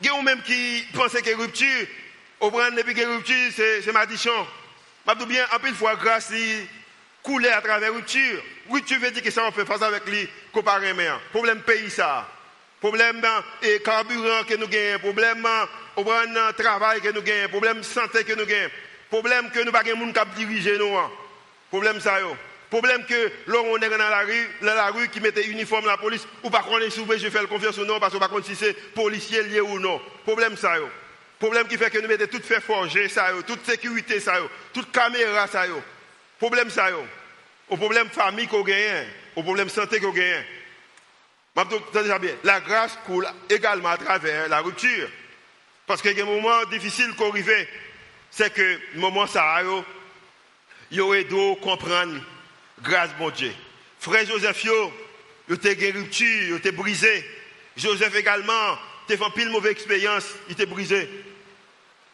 [0.00, 1.86] Il y a même qui pensent que rupture,
[2.40, 4.44] au prendre depuis que rupture, c'est maldiction.
[5.06, 6.32] Je bien, en plus, fois, grâce
[7.26, 8.42] couler à travers rupture.
[8.70, 11.18] Rupture veut dire que ça, on fait face avec lui, comparément.
[11.32, 12.28] Problème pays, ça.
[12.80, 13.20] Problème
[13.84, 15.00] carburant que nous gagnons.
[15.00, 15.46] Problème
[15.96, 16.04] au
[16.56, 17.48] travail que nous gagnons.
[17.48, 18.70] Problème santé que nous gagnons.
[19.10, 20.96] Problème que nous pas de monde qui dirige nous.
[20.96, 21.10] Hein.
[21.70, 22.18] Problème ça.
[22.70, 26.26] Problème que l'on est dans la rue, dans la rue qui mettait uniforme la police,
[26.42, 29.60] ou par contre, je fais confiance ou non, parce par contre, si c'est policier lié
[29.60, 30.00] ou non.
[30.24, 30.88] Problème ça, yo.
[31.38, 33.42] Problème qui fait que nous mettons tout fait forger, ça, yo.
[33.42, 34.48] toute sécurité, ça, yo.
[34.72, 35.66] toute caméra, ça.
[35.66, 35.80] Yo.
[36.38, 37.04] Problème ça, yo.
[37.68, 40.44] Au problème famille qu'on gagne, au problème santé qu'on gagne.
[41.54, 42.36] bien.
[42.44, 45.08] La grâce coule également à travers la rupture.
[45.86, 47.66] Parce qu'il y a un moment difficile qu'on arrive,
[48.30, 49.84] c'est que le moment ça, yo,
[50.90, 52.20] yo aidé comprendre
[52.82, 53.52] grâce bon Dieu.
[53.98, 54.92] Frère Joseph, yo,
[55.48, 57.24] yo t'es rupture, yo t'es brisé.
[57.76, 61.08] Joseph également, t'es fait pile mauvaise expérience, il t'est brisé.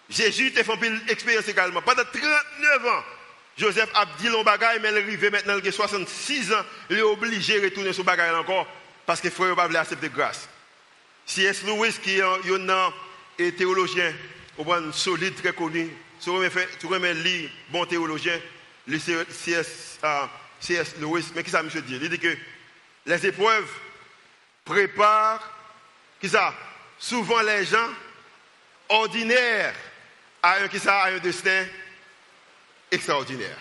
[0.08, 1.82] Jésus t'es fait pile expérience également.
[1.82, 3.04] Pendant 39 ans,
[3.56, 6.98] Joseph a dit l'on bagaille, mais il est arrivé maintenant, il a 66 ans, il
[6.98, 8.66] est obligé de retourner sur bagaille encore,
[9.04, 10.48] parce que frère n'a pas accepter grâce.
[11.26, 11.62] C.S.
[11.64, 14.12] Lewis, qui est un théologien,
[14.58, 15.90] un solide, très connu,
[16.26, 18.40] remets lire bon théologien,
[18.88, 19.98] C.S.
[20.60, 20.94] C.S.
[21.00, 21.98] Lewis, mais que ça, monsieur dit?
[22.00, 22.36] Il dit que
[23.06, 23.70] les épreuves
[24.64, 25.50] préparent,
[26.28, 26.54] ça?
[26.98, 27.88] Souvent les gens
[28.88, 29.74] ordinaires
[30.40, 31.66] à un, ça, à un destin
[32.92, 33.59] extraordinaire.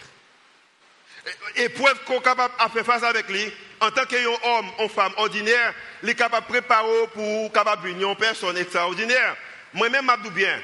[1.56, 5.74] Épreuve qu'on est capable de faire face avec lui, en tant qu'homme ou femme ordinaire,
[6.04, 9.36] il est capable de préparer pour capable une personne extraordinaire.
[9.74, 10.60] Moi-même, je bien.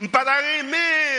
[0.00, 0.24] Je ne pas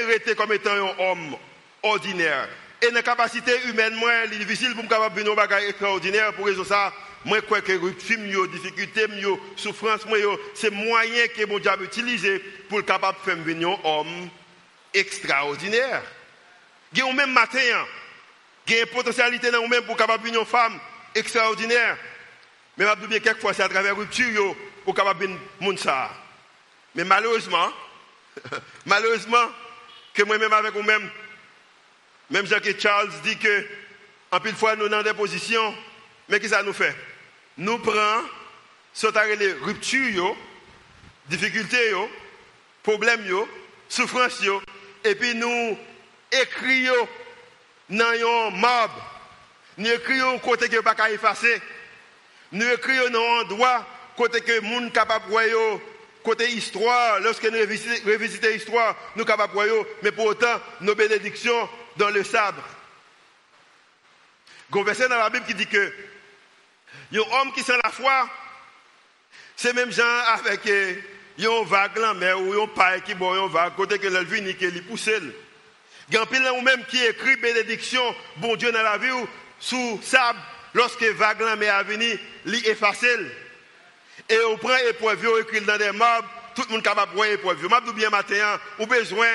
[0.08, 1.38] rester comme étant un homme
[1.82, 2.50] ordinaire.
[2.82, 6.46] Et la capacité humaine, moi, il est difficile pour me capable de faire extraordinaire pour
[6.46, 6.91] raison ça.
[7.24, 9.06] Moi, je crois que rupture, difficulté,
[9.56, 10.02] souffrance,
[10.54, 12.28] c'est moyen que mon diable utilise
[12.67, 14.30] pour le capable de faire un homme
[14.93, 16.04] extraordinaire.
[16.95, 17.60] Y a même matin,
[18.69, 20.79] a une potentialité dans même pour capable une femme
[21.15, 21.97] extraordinaire.
[22.77, 25.29] Mais je bien quelquefois c'est à travers rupture pour capable
[25.60, 26.12] monde ça.
[26.95, 27.71] Mais malheureusement,
[28.86, 29.49] malheureusement
[30.13, 31.10] que moi-même avec vous-même,
[32.29, 33.65] même Jacques Charles dit que
[34.32, 35.75] en pile fois nous dans des positions,
[36.29, 36.95] mais qu'est-ce que ça nous fait?
[37.58, 38.27] Nous prenons
[38.93, 40.36] sauter les ruptures,
[41.27, 41.93] difficultés,
[42.82, 43.25] problèmes,
[43.89, 44.41] souffrances,
[45.03, 45.77] et puis nous
[46.41, 47.08] écrions
[47.89, 49.10] dans un marbre.
[49.78, 51.62] Nous écrions côté que pas effacer.
[52.52, 55.80] Nous écrions dans un endroit côté que monde capable de
[56.24, 61.69] côté histoire, lorsque nous revisitons l'histoire, nous sommes capables de mais pour autant, nos bénédictions
[61.98, 62.63] dans le sabre.
[64.76, 65.93] Il dans la Bible qui dit que
[67.13, 68.28] un homme qui sent la foi,
[69.56, 73.76] c'est même gens avec un vague là, mais ou un paille qui boit un vague,
[73.76, 75.19] côté que le vini qui est poussé.
[76.10, 78.04] Il y a un ou même qui écrit bénédiction,
[78.38, 79.28] bon Dieu dans la vie, ou
[79.60, 80.39] sous sable,
[80.74, 83.06] lorsque vague mais à venir, il efface.
[84.30, 87.16] Et on prend épreuve, on écrit dans des marbres, tout le monde est capable de
[87.16, 87.58] voir épreuve.
[87.62, 89.28] Je bien matin, ou besoin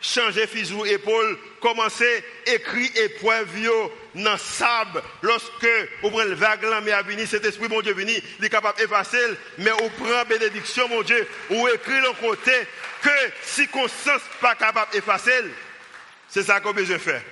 [0.00, 3.48] changer fusil épaule, commencer écrire épreuve
[4.14, 5.02] dans le sable.
[5.22, 5.66] Lorsque
[6.00, 9.18] prenez le vague mais à venir, cet esprit, mon Dieu, venu, il est capable d'effacer,
[9.58, 12.52] mais vous prenez bénédiction, mon Dieu, ou écrit le côté
[13.02, 13.10] que
[13.42, 15.42] circonstance pas capable d'effacer.
[16.28, 17.22] C'est ça qu'on besoin faire.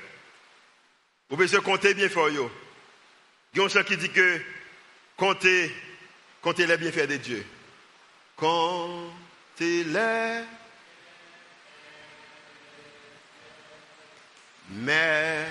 [1.28, 2.30] Vous besoin compter bien fort.
[2.30, 4.40] Il y a un chant qui dit que
[5.16, 5.74] compter,
[6.42, 7.46] compter les bienfaits de Dieu.
[8.37, 10.44] Compter les
[14.70, 15.46] mais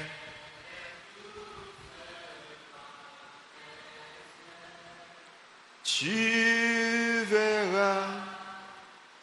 [5.84, 8.08] tu verras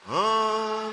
[0.08, 0.92] en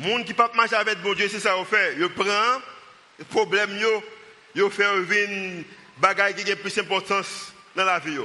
[0.00, 2.60] monde qui pas marcher avec bon Dieu c'est ça qu'on fait il prend
[3.18, 3.78] le problème
[4.54, 5.64] yo fait une
[5.98, 8.18] bagaille qui a plus d'importance dans la vie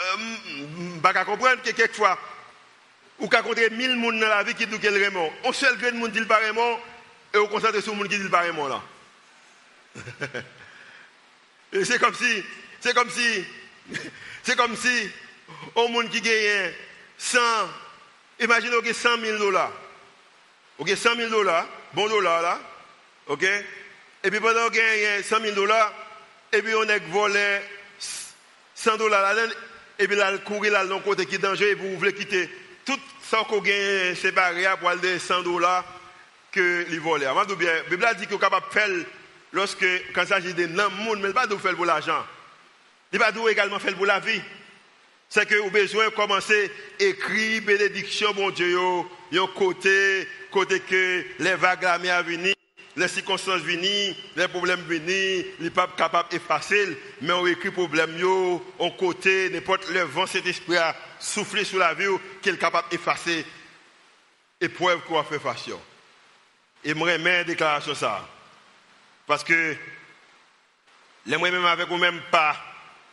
[0.00, 2.18] euh, pas comprendre que quelquefois,
[3.18, 5.32] ou qu'à compter mille personnes dans la vie qui disent qu'elle Raymond.
[5.44, 6.78] On seul grain de monde dit pas Raymond,
[7.32, 8.82] et on concentre sur le monde qui dit pas là.
[11.72, 12.44] et c'est comme si,
[12.80, 13.44] c'est comme si,
[14.42, 15.10] c'est comme si,
[15.76, 16.72] un monde qui gagne
[17.18, 17.38] 100,
[18.40, 19.72] imaginez que 100 000 dollars.
[20.78, 22.60] Ok, 100 000 dollars, bon dollar là,
[23.28, 25.92] ok, et puis pendant qu'on gagne 100 000 dollars,
[26.52, 27.60] et puis on a volé
[28.74, 29.42] 100 dollars là
[29.98, 32.48] et puis là, courir là, de côté qui est dangereux, et vous voulez quitter
[32.84, 35.84] tout ça qu'on gagne séparé pour aller 100 dollars
[36.50, 37.34] que les voleurs.
[37.34, 38.88] Moi, bien, la Bible dit qu'on est capable de faire
[39.52, 42.24] lorsque, quand il s'agit de monde, mais pas de faire pour l'argent.
[43.12, 44.42] Il pas également faire pour la vie.
[45.28, 48.76] C'est que vous avez besoin de commencer à écrire bénédiction, mon Dieu,
[49.32, 52.54] un côté, côté que les vagues à venir
[52.96, 58.16] les circonstances viennent, les problèmes viennent, les pas capable d'effacer, mais on écrit problème
[58.78, 62.06] on côté, n'importe le vent cet esprit a soufflé sur la vie,
[62.40, 63.44] qu'il est capable d'effacer
[64.60, 65.70] épreuve qu'on a fait face.
[66.84, 68.28] Et moi, une déclaration ça.
[69.26, 69.76] Parce que,
[71.26, 72.56] les moi même avec vous-même pas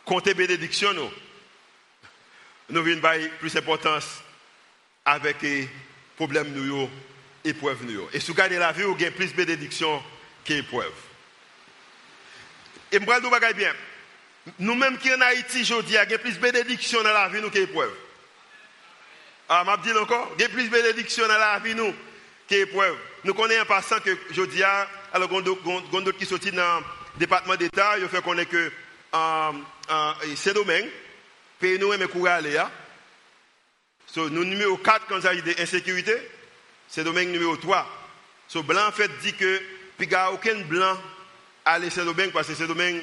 [0.04, 1.10] compter bénédiction, nous,
[2.70, 3.00] nous venons
[3.40, 4.22] plus d'importance
[5.04, 5.68] avec les
[6.16, 6.88] problèmes nous
[7.44, 7.78] épreuve.
[8.12, 10.02] Et si vous regardez la vie, vous avez plus de bénédiction
[10.44, 10.92] qu'épreuve.
[12.90, 13.72] Et je vais vous bien.
[14.58, 17.94] Nous-mêmes qui en Haïti aujourd'hui, avons plus de bénédiction dans la vie nous qu'épreuve.
[19.48, 21.94] Ah, je dis encore, il y a plus de bénédiction dans la vie nous
[22.48, 22.96] qu'épreuve.
[23.24, 24.62] Nous connaissons en passant que aujourd'hui,
[25.12, 28.72] alors qu'on d'autres qui sont dans le département d'État, il fait connaître que
[29.14, 29.52] euh,
[29.90, 30.88] euh, ces domaines,
[31.60, 32.70] pays nous aimons courir.
[34.06, 36.14] So, nous numéro 4 quand il s'agit d'insécurité
[36.92, 37.86] c'est domaine numéro 3.
[38.48, 39.58] Ce blanc, en fait, dit que,
[39.96, 40.94] puis il n'y a aucun blanc
[41.64, 43.02] à laisser domaine parce que c'est domaine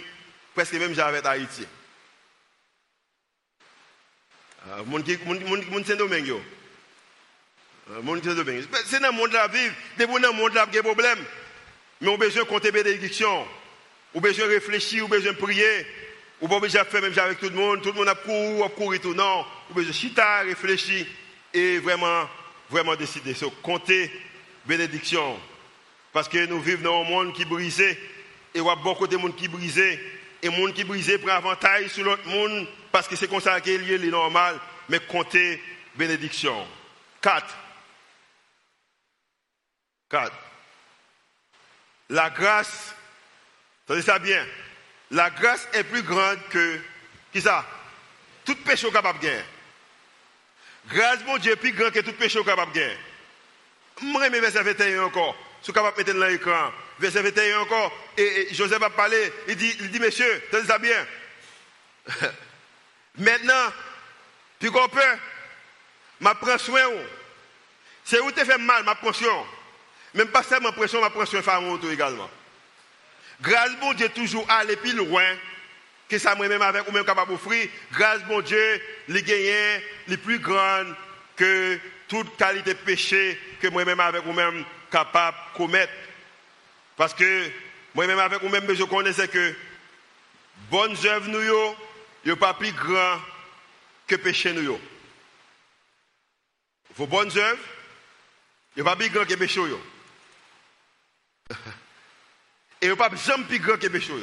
[0.53, 1.65] presque même avec Haïti.
[4.67, 5.03] Euh, mon
[5.83, 6.39] c'est domaine yo.
[7.89, 8.63] Euh, mon c'est domaine.
[8.85, 11.25] C'est dans le monde la vivre, des dans le monde là des problèmes.
[11.99, 13.47] Mais on a besoin de compter bénédiction.
[14.13, 15.87] On a besoin de réfléchir, on a besoin de prier.
[16.41, 18.61] On pas besoin de faire même avec tout le monde, tout le monde a couru,
[18.61, 19.43] a couru tout non.
[19.69, 21.07] On a besoin de chita, réfléchir
[21.51, 22.29] et vraiment
[22.69, 23.33] vraiment décider.
[23.33, 24.11] de compter
[24.65, 25.39] bénédiction.
[26.11, 27.91] Parce que nous vivons dans un monde qui est brisé.
[28.53, 29.99] Et il y a beaucoup de monde qui est brisé.
[30.41, 32.67] Et le monde qui est brisé prend avantage sur l'autre monde.
[32.91, 34.59] Parce que c'est comme ça qu'il est normal.
[34.87, 35.61] Mais compter
[35.95, 36.65] bénédiction.
[37.21, 37.45] 4.
[40.09, 40.31] 4.
[42.09, 42.95] La grâce,
[43.85, 44.43] entendez ça bien.
[45.11, 46.79] La grâce est plus grande que,
[47.31, 47.65] qui ça?
[48.45, 49.43] Tout péché capable de gagner.
[50.89, 52.97] Grâce mon Dieu plus grand que tout péché capable de gagner.
[54.01, 55.35] Moi, je verset 21 encore.
[55.65, 56.71] Je capable de mettre dans l'écran.
[56.99, 57.91] Verset 21 encore.
[58.17, 59.31] Et, Joseph a parlé.
[59.47, 61.05] Il dit, il dit monsieur, tenez ça bien.
[63.17, 63.73] Maintenant,
[64.59, 64.99] plus qu'on peut,
[66.21, 66.81] je prends soin.
[68.03, 69.45] C'est où tu fait mal, ma prends soin.
[70.15, 72.29] Même pas seulement pression, ma prends soin femme également.
[73.41, 75.35] Grâce mon Dieu toujours aller plus loin
[76.09, 80.39] que ça moi-même avec ou même capable d'offrir, grâce mon Dieu, les gagnants les plus
[80.39, 80.95] grandes
[81.35, 85.93] que toute qualité de péché que moi-même avec vous-même capable de commettre.
[86.97, 87.51] Parce que
[87.93, 89.55] moi-même avec vous-même, je connais que
[90.71, 91.75] bonnes œuvres nous,
[92.25, 93.21] ne pas plus grand
[94.07, 94.79] que péché nous.
[96.95, 97.61] Vos bonnes œuvres,
[98.75, 99.61] ne pas plus grand que péché.
[102.81, 104.13] Et il pas jamais plus grand que péché.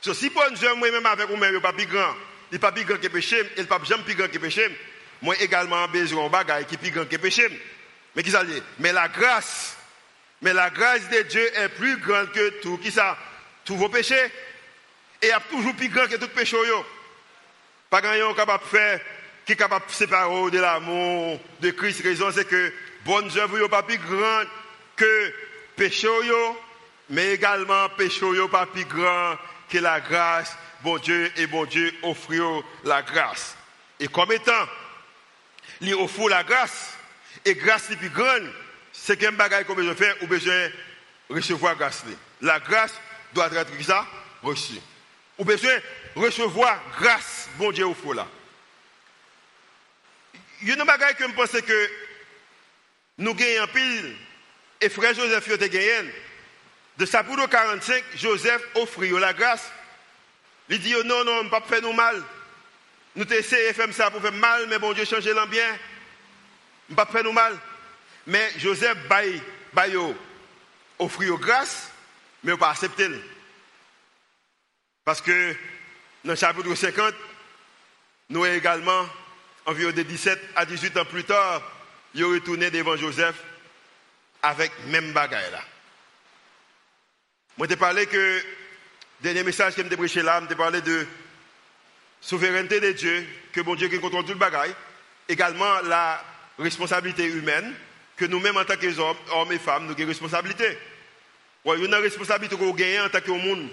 [0.00, 2.14] Si pour un moi-même avec vous-même, il pas plus grand,
[2.52, 4.66] il pas plus grand que péché, il pas jamais plus grand que péché,
[5.22, 7.48] moi également besoin de bagaille qui plus grand que péché.
[8.16, 8.62] Mais qui ça dit?
[8.78, 9.76] Mais la grâce,
[10.42, 12.78] mais la grâce de Dieu est plus grande que tout.
[12.78, 13.16] Qui ça
[13.64, 14.30] Tous vos péchés.
[15.22, 16.56] Et il a toujours plus grand que tout péché.
[17.90, 19.00] Pas grand capable de faire
[19.44, 22.02] qui est capable de séparer de l'amour de Christ.
[22.02, 22.72] Raison, c'est que
[23.04, 24.46] bonne œuvre n'est pas plus grande
[24.96, 25.34] que
[25.76, 26.08] péché,
[27.10, 29.36] mais également péché n'est pas plus grand
[29.70, 30.56] que la grâce.
[30.82, 33.56] Bon Dieu et bon Dieu offre la grâce.
[33.98, 34.66] Et comme étant,
[35.80, 36.94] il offre la grâce,
[37.44, 38.50] et grâce est plus grande,
[38.92, 40.68] c'est qu'un bagage qu'on besoin faire ou besoin
[41.28, 42.02] recevoir grâce.
[42.40, 42.94] La grâce
[43.34, 44.06] doit être ça,
[44.42, 44.80] reçue.
[45.38, 45.72] Ou besoin
[46.14, 48.26] recevoir grâce, bon Dieu offre là.
[50.62, 51.90] Il y a un bagage que je pense que
[53.18, 54.16] nous gagnons pile,
[54.80, 56.10] et frère Joseph a gagné.
[57.00, 59.72] De Sapoudou 45, Joseph offre la grâce.
[60.68, 62.22] Il dit non, non, on ne pas faire nous mal.
[63.16, 65.78] Nous essayons de faire ça pour faire mal, mais bon Dieu change l'ambiance.
[66.90, 67.56] Ne pas faire nous mal.
[68.26, 69.96] Mais Joseph baille, baille
[71.38, 71.90] grâce,
[72.44, 73.08] mais pas accepter.
[75.02, 75.56] Parce que
[76.22, 77.14] dans le chapitre 50,
[78.28, 79.08] nous également
[79.64, 81.62] environ de 17 à 18 ans plus tard,
[82.12, 83.36] il retourné devant Joseph
[84.42, 85.62] avec même bagaille là.
[87.60, 88.42] Moi, je parlé que,
[89.20, 91.06] dernier message que je prêché là, je parlé de
[92.22, 94.74] souveraineté de Dieu, que bon Dieu qui contrôle tout le bagaille,
[95.28, 96.24] également la
[96.58, 97.74] responsabilité humaine,
[98.16, 100.78] que nous-mêmes en tant qu'hommes hommes et femmes, nous avons une responsabilité.
[101.66, 103.68] a une responsabilité qu'on gagne en tant que monde,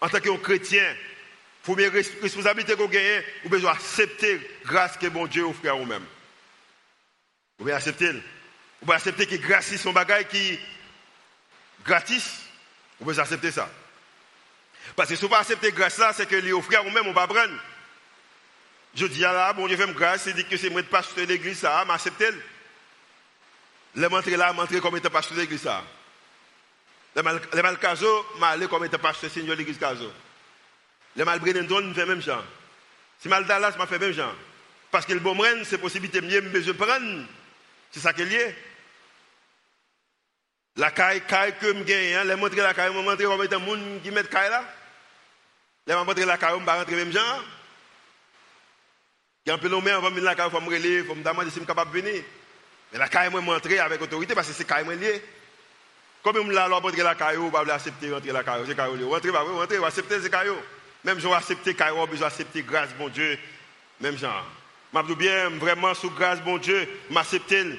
[0.00, 0.96] en tant que chrétien,
[1.62, 6.02] Première responsabilité qu'on gagne, vous besoin accepter grâce que bon Dieu offre à vous-même.
[6.02, 8.10] Vous pouvez accepter?
[8.10, 8.20] Vous
[8.80, 10.58] pouvez accepter que grâce son bagage qui
[11.84, 12.42] gratis?
[13.02, 13.68] Vous pouvez accepter ça.
[14.94, 17.12] Parce que si vous ne accepter grâce là, c'est que les offrir à vous-même, on
[17.12, 17.52] va prendre.
[18.94, 20.86] Je dis à là, bon Dieu fait me grâce, c'est dit que c'est moi le
[20.86, 22.30] pasteur de l'église, ça, m'accepter.
[23.96, 25.82] Les montrer là, montrer comme étant pasteur de l'église, ça.
[27.16, 30.12] Les mal caso, m'aller comme étant pasteur seigneur de l'église caso.
[31.16, 32.44] Le mal fait même genre.
[33.18, 34.36] Si mal Dallas m'a fait même genre.
[34.92, 37.24] Parce que le bon c'est possibilité de prendre.
[37.90, 38.46] C'est ça qu'il y a.
[40.76, 43.52] La caille, caille que je gagne, hein, les montrer la caille, je montrer comment est
[43.52, 44.64] un monde qui met caille là.
[45.86, 47.44] Les montrer la caille, je vais rentrer même genre.
[49.44, 51.04] Il y a un peu de on va la caille, il faut me relayer, il
[51.04, 52.22] faut me demander si je suis capable de venir.
[52.92, 55.22] Mais la caille, moi, montrer avec autorité parce que c'est caille, lié.
[56.22, 59.30] Comme je là, rentrer la caille, je vais accepter rentrer la caille, c'est caille, rentrer,
[59.30, 60.52] rentrer, accepter, c'est caille.
[61.04, 63.38] Même si on accepté Cairo, besoin accepter grâce, bon Dieu.
[64.00, 64.46] Même genre.
[64.94, 67.78] Je bien, vraiment, sous grâce, bon Dieu, m'accepter.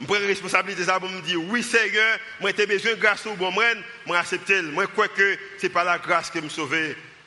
[0.00, 3.24] Je prends la responsabilité ça pour me dire, oui Seigneur, moi j'ai besoin de grâce
[3.26, 3.64] au bon moi,
[4.04, 4.60] moi accepter.
[4.62, 6.76] Moi crois que ce n'est pas la grâce qui me sauve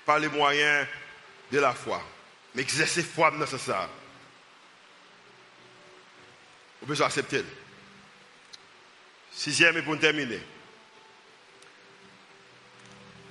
[0.06, 0.88] par les moyens
[1.52, 2.04] de la foi.
[2.54, 3.90] Mais exercer foi dans ça.
[6.82, 7.44] Vous besoin accepter.
[9.32, 10.40] Sixième pour terminer.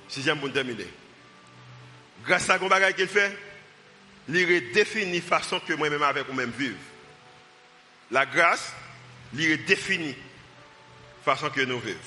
[0.07, 0.87] Sixième pour terminer.
[2.25, 3.37] Grâce à ce qu'il fait,
[4.27, 6.77] il redéfinit la façon que moi-même avec vous-même vivre.
[8.11, 8.73] La grâce,
[9.33, 10.15] il redéfinit
[11.25, 11.99] la façon que nous vivons.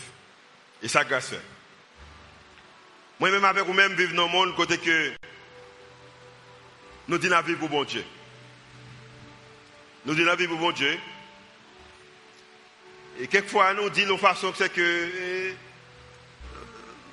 [0.83, 1.35] Et ça, grâce.
[3.21, 5.13] Moi-même avec vous-même vivre dans le monde côté que
[7.09, 8.05] nous disons la vie pour bon Dieu.
[10.05, 10.99] Nous disons la vie pour bon Dieu.
[13.21, 15.53] Et quelquefois, nous disons de façon que c'est que.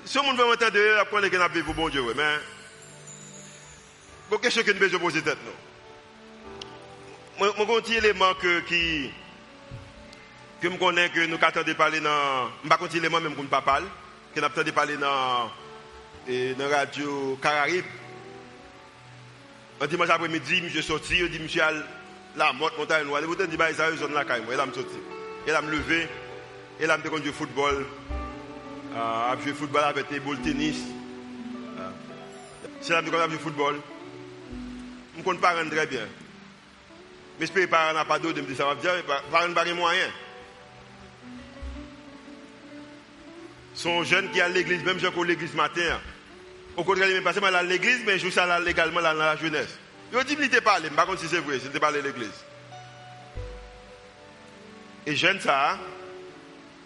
[0.05, 2.01] Si monde veut entendre, après, on est vie pour bon Dieu.
[2.15, 2.37] Mais
[4.37, 5.37] question que nous devons poser tête.
[7.39, 8.33] J'ai un petit élément
[8.67, 9.11] qui,
[10.61, 12.49] que je connais que nous attendons parler dans.
[12.63, 13.87] Je sais pas élément même qu'on pas parler.
[14.35, 15.49] Que parler dans,
[16.27, 17.85] la radio Caraïbe.
[19.81, 21.63] Un dimanche après-midi, je suis sorti, je dis, monsieur,
[22.35, 23.21] la motte, montagne noire.
[23.23, 24.43] Vous dit, ça, je la caille.
[24.51, 24.97] Elle a sorti.
[25.47, 26.07] Elle me levé.
[26.79, 27.85] Elle me jouer football.
[28.95, 30.77] Euh, joué football avec des boules tennis.
[31.79, 31.89] Euh,
[32.81, 33.75] c'est là que joué football
[35.19, 36.07] je ne compte pas très bien.
[37.39, 38.91] Je ne peux pas d'eau de me dire ça va bien,
[39.29, 40.07] pas moyen.
[43.79, 46.01] Son jeune qui est à l'église, même jeune qui l'église matin.
[46.75, 49.37] Au contraire, il n'est pas seulement à l'église, mais je suis là légalement dans la
[49.37, 49.79] jeunesse.
[50.11, 50.77] Il dit allé, je ne sais pas
[51.17, 52.43] si c'est vrai, il n'était pas allé à l'église.
[55.05, 55.79] Et jeune ça,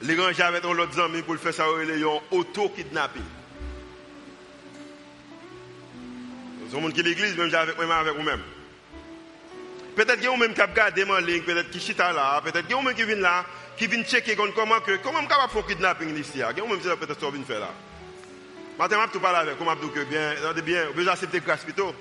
[0.03, 3.23] les gens avec l'autre amis pour le faire ça, ils ont auto-kidnapping.
[6.69, 8.41] Son monde qui l'église, même avec moi-même avec vous-même.
[9.95, 12.65] Peut-être qu'il y a même qui a gardé en ligne, peut-être qui chita là, peut-être
[12.65, 13.45] qu'il y a même qui vient là,
[13.77, 16.31] qui vient checker comment que comment je capable faire kidnapping ici.
[16.35, 17.69] Il y a même qui peut-être vient faire là.
[18.77, 20.33] Maintenant, je vais parler avec comment je bien,
[20.63, 21.93] bien, vous accepter grâce plutôt.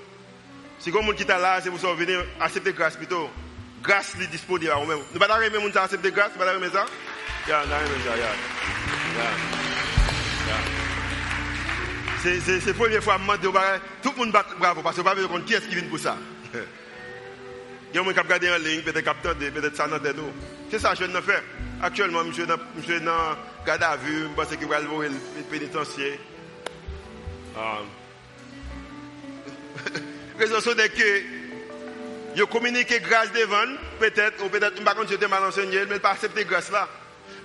[0.79, 3.29] Si vous monde qui là, c'est vous venir accepter grâce plutôt.
[3.83, 4.97] Grâce est disponible à vous-même.
[4.97, 6.85] Nous ne pouvons pas aimer accepter grâce, nous ne pouvons pas ça?
[7.47, 7.77] Yeah, ça,
[8.17, 8.25] yeah.
[12.23, 12.39] Yeah.
[12.39, 15.15] C'est la première fois que je demande tout le monde bravo parce que je ne
[15.15, 16.17] sais pas qui est-ce qui vient pour ça.
[17.93, 20.15] Il y a des gens qui regardent en ligne, peut-être qui peut-être ça dans tête.
[20.71, 21.43] C'est ça que je ne fais.
[21.81, 26.19] Actuellement, je suis dans le garde à vue, je pense qu'il va aller le pénitencier.
[27.55, 27.81] La
[30.39, 31.23] raison c'est que
[32.35, 36.45] je communique grâce devant, peut-être, ou peut-être, pas si je mal enseigné, mais pas accepter
[36.45, 36.87] grâce là.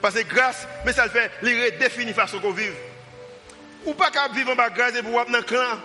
[0.00, 2.70] Parce que grâce, mais ça le fait, il redéfinit la façon qu'on vit.
[3.84, 5.78] Ou pas qu'à vivre en bas grâce et pour dans le clan.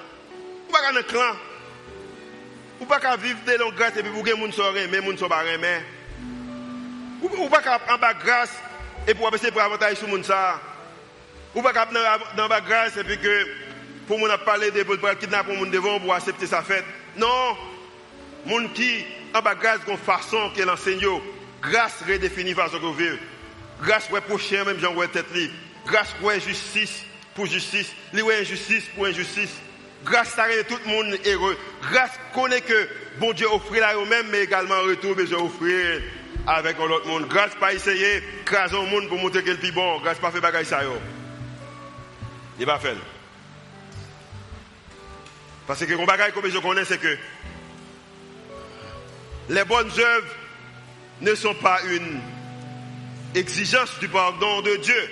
[0.70, 1.36] Ou pas dans le clan.
[2.84, 4.88] Ou pas qu'à vivre de longue grâce et puis pour que les gens soient mais
[4.88, 5.46] les gens soient pas
[7.22, 8.52] Ou pas qu'à en bas grâce
[9.08, 10.34] et pour essayer pour avantage sur les gens.
[11.56, 11.88] Ou pas qu'à
[12.36, 13.48] dans bas grâce et puis que
[14.06, 16.84] pour nous parler de pour kidnapper pour devant pour accepter sa fête.
[17.16, 17.56] Non.
[18.46, 21.08] Moun qui en bas grâce une façon qu'elle enseigne.
[21.62, 23.18] Grâce redéfinit façon qu'on vit.
[23.82, 25.26] Grâce pour prochain même Jean tête
[25.86, 29.56] Grâce pour justice pour justice, li injustice pour injustice.
[30.04, 31.58] Grâce à tout le monde heureux.
[31.82, 32.90] Grâce connaît que
[33.20, 36.02] bon Dieu offre là eux-mêmes, mais également retour besoin offrir
[36.46, 37.28] avec l'autre monde.
[37.28, 40.00] Grâce pas essayer craser le monde pour montrer qu'il est bon.
[40.02, 40.82] Grâce pas faire bagaille ça.
[42.60, 42.96] Il pas fait.
[45.66, 47.18] Parce que le bagaille comme je connais c'est que
[49.50, 50.36] les bonnes œuvres
[51.22, 52.20] ne sont pas une
[53.36, 55.10] exigence du pardon de Dieu,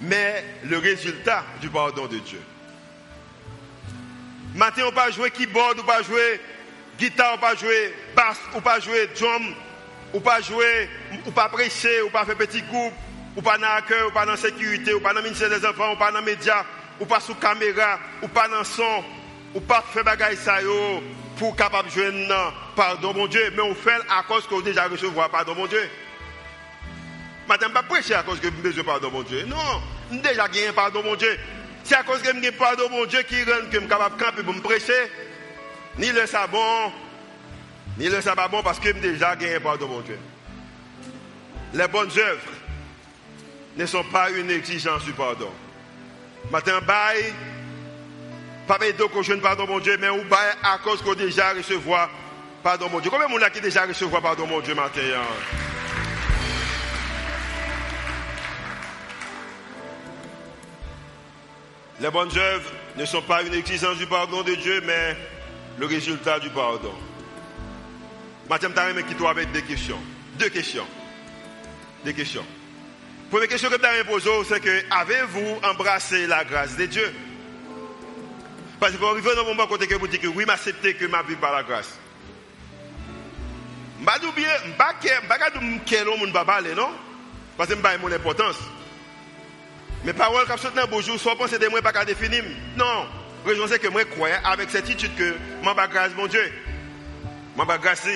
[0.00, 2.40] mais le résultat du pardon de Dieu.
[4.54, 6.40] Matin, on pas jouer keyboard, ou pas jouer
[6.98, 9.54] guitare, ou pas jouer basse, ou pas jouer drum,
[10.12, 10.88] ou pas jouer,
[11.26, 12.92] ou pas prêcher, ou pas faire petit groupe,
[13.36, 15.96] ou pas dans l'accueil, ou pas dans sécurité, ou pas dans ministère des enfants, ou
[15.96, 16.64] pas dans médias,
[16.98, 19.04] ou pas sous caméra, ou pas dans son,
[19.54, 21.02] ou pas faire bagaille ça yo,
[21.36, 22.28] pour capable jouer
[22.74, 25.88] pardon mon Dieu, mais on fait à cause qu'on déjà recevoir pardon mon Dieu.
[27.50, 29.44] Madame, pas prêcher à cause que je besoin pardon mon Dieu.
[29.44, 29.82] Non,
[30.12, 31.36] déjà gagné pardon mon Dieu.
[31.82, 34.42] C'est à cause que je pardon mon Dieu qui rend que je suis capable de
[34.42, 35.10] pour me prêcher.
[35.98, 36.92] Ni le sabon,
[37.98, 40.16] ni le sabon bon parce que j'ai déjà gagné pardon mon Dieu.
[41.74, 42.52] Les bonnes œuvres
[43.76, 45.50] ne sont pas une exigence du pardon.
[46.52, 47.34] Matin, bye
[48.68, 50.22] pas de qu'on jeune pardon mon Dieu, mais ou
[50.62, 52.10] à cause qu'on déjà recevoir
[52.62, 53.10] pardon mon Dieu.
[53.10, 55.00] Combien de monde qui déjà recevoir pardon mon Dieu matin?
[55.00, 55.69] Hein?
[62.00, 65.16] Les bonnes œuvres ne sont pas une exigence du pardon de Dieu, mais
[65.78, 66.94] le résultat du pardon.
[68.48, 70.00] Matin, je vais avec deux questions?
[70.38, 70.86] Deux questions.
[72.04, 72.44] Deux questions.
[73.30, 77.14] Première question que je vais poser, c'est que avez-vous embrassé la grâce de Dieu?
[78.80, 81.04] Parce que vous arrivez dans un moment côté que vous dites que oui, m'accepter que
[81.04, 81.98] ma vie par la grâce.
[83.98, 86.88] Je ne vais pas que je ne vais pas parler, non?
[87.58, 88.56] Parce que je ne mon importance.
[90.04, 92.42] Mais paroles qui sont dans bonjour, soit penser de moi pas qu'à définir.
[92.76, 93.06] Non.
[93.44, 96.52] Raison c'est que moi crois avec certitude que je vais grâce mon Dieu.
[97.56, 98.06] Je vais grâce.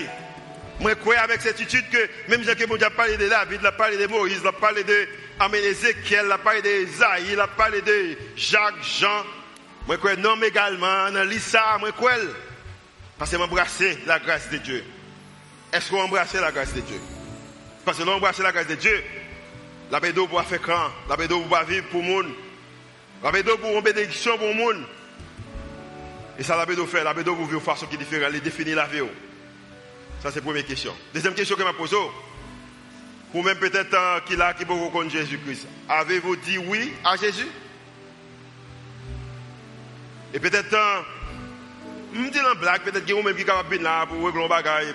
[0.80, 3.72] Moi crois avec certitude que même si que Dieu a parlé de David, il a
[3.72, 5.08] parlé de Moïse, il a parlé de
[5.54, 9.24] Ézéchiel, il a parlé d'Esaïe, il a parlé de Jacques, Jean,
[9.88, 12.12] je nomme également dans l'Issa, moi, crois.
[13.18, 14.84] Parce que m'embrasser la grâce de Dieu.
[15.72, 17.00] Est-ce qu'on embrasse la grâce de Dieu?
[17.84, 19.04] Parce que l'embrasser la grâce de Dieu,
[19.94, 20.90] la bédo pour faire quand?
[21.08, 22.32] La bédo pour vivre pour le monde.
[23.22, 24.84] La bédo pour une bénédiction pour le monde.
[26.36, 27.04] Et ça, la bédo fait.
[27.04, 28.32] La bédo pour vivre de façon qui est différente.
[28.34, 29.02] Elle définit la vie.
[30.20, 30.92] Ça, c'est la première question.
[31.14, 31.94] Deuxième question que je pose.
[33.30, 35.68] Pour même peut-être euh, qui là qui peut reconnaître Jésus-Christ.
[35.88, 37.46] Avez-vous dit oui à Jésus?
[40.32, 40.76] Et peut-être,
[42.12, 44.26] je me dis en blague, peut-être qu'il y a même qui est capable là pour
[44.26, 44.86] régler le bagage.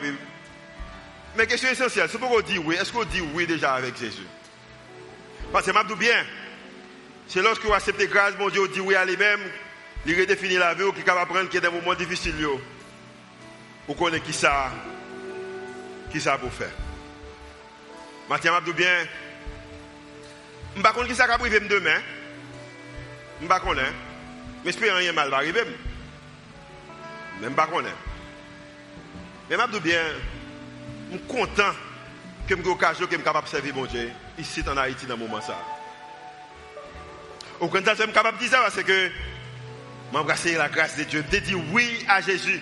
[1.37, 2.75] Mais question essentielle, c'est pourquoi on dit oui?
[2.75, 4.27] Est-ce qu'on dit oui déjà avec Jésus?
[5.51, 6.25] Parce que je bien,
[7.27, 9.39] c'est lorsque vous acceptez grâce, mon Dieu, dit oui à lui-même,
[10.05, 12.35] il redéfinit la vie, qui est capable de prendre qui est des moments difficiles.
[13.87, 14.71] Vous connaissez qui ça,
[16.11, 16.71] qui ça pour faire.
[18.29, 19.07] Mathieu Mabdou bien,
[20.75, 21.99] je ne sais pas qui ça va arriver demain.
[23.39, 23.73] Je ne sais pas
[24.63, 25.63] mais je rien mal va arriver.
[27.41, 27.67] Même pas.
[29.49, 30.01] Mais je dis bien,
[31.11, 31.73] je suis content
[32.47, 35.57] que je suis capable de servir mon Dieu ici en Haïti dans ce moment ça.
[37.59, 39.11] Au contraire, je suis capable de dire ça parce que
[40.13, 42.61] m'embrasser la grâce de Dieu, de dire oui à Jésus.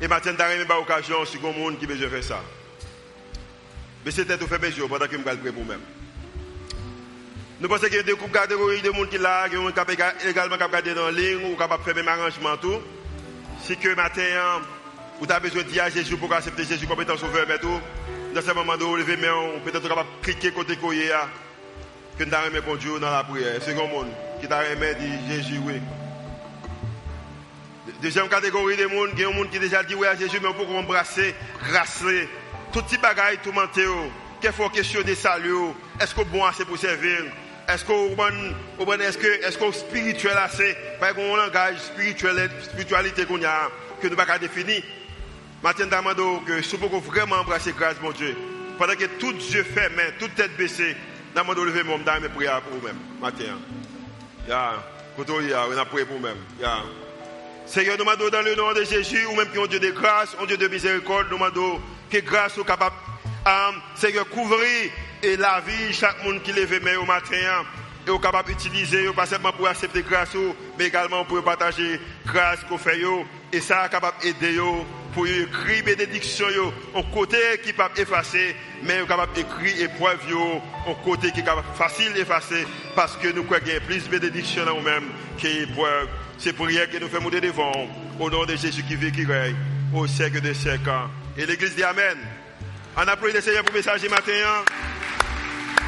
[0.00, 2.42] Et maintenant, tu as pas occasion sur le monde qui veut faire ça.
[4.04, 5.84] Mais c'était tout fait besoin pendant que je vais prier pour moi-même.
[7.60, 10.94] Nous pensons qu'il y a des groupes de monde qui là, qui ont également capable
[10.94, 12.80] dans la ligne ou capable de faire même arrangement tout.
[13.62, 14.62] Si que matin,
[15.20, 17.78] vous avez besoin de dire à Jésus pour accepter Jésus comme étant sauveur, mais tout,
[18.34, 19.28] dans ce moment de lever mais
[19.64, 21.10] peut-être capable cliquer côté coyer
[22.18, 23.60] que nous avons bon Dieu dans la prière.
[23.60, 24.08] C'est un monde
[24.40, 25.80] qui t'a remis dit Jésus, oui.
[28.02, 30.38] Deuxième catégorie de monde, il y a un monde qui déjà dit oui à Jésus,
[30.40, 31.34] mais on peut embrasser,
[31.68, 32.28] grasser,
[32.72, 33.90] tout petit bagaille, tout mentir.
[34.40, 35.74] Qu'il faut questionner salut.
[36.00, 37.24] Est-ce que bon assez pour servir?
[37.68, 37.92] Est-ce que
[39.02, 40.74] est-ce que est-ce que spirituel assez?
[40.98, 43.70] Par un langage spirituel, spiritualité qu'on a,
[44.00, 44.82] que nous pas définir.
[45.62, 48.34] Maintenant, demandons que si vous vraiment embrasser grâce, mon Dieu,
[48.78, 50.96] pendant que tout Dieu fermé, toute tête baissée,
[51.36, 52.96] demandons lever mon dame et prier pour vous-même.
[53.20, 53.58] Matin.
[54.48, 54.82] Ya,
[55.16, 56.38] quand on a prié pour vous-même.
[57.66, 60.34] Seigneur, nous demandons dans le nom de Jésus, ou même qui ont Dieu de grâce,
[60.42, 61.80] un Dieu de miséricorde, nous demandons
[62.10, 62.96] que grâce soit capable,
[63.94, 64.90] Seigneur, couvrir
[65.22, 67.36] et la vie chaque monde qui lève au matin
[68.06, 70.30] et est capable d'utiliser, pas seulement pour accepter grâce,
[70.78, 73.02] mais également pour partager grâce qu'on fait,
[73.52, 74.58] et ça est capable d'aider
[75.14, 76.46] pour écrire bénédiction
[76.94, 80.20] au côté qui peut effacer, mais capable d'écrire épreuve
[80.86, 81.44] au côté qui est
[81.76, 86.08] facile d'effacer, parce que nous croyons qu'il y a plus de bénédiction dans nous-mêmes qu'épreuve.
[86.38, 87.72] C'est prière que nous faisons monter devant,
[88.18, 89.56] au nom de Jésus qui vit, qui règne,
[89.94, 90.90] au siècle des siècles.
[91.36, 92.18] Et l'Église dit Amen.
[92.96, 94.32] On a prié le Seigneur pour le message matin.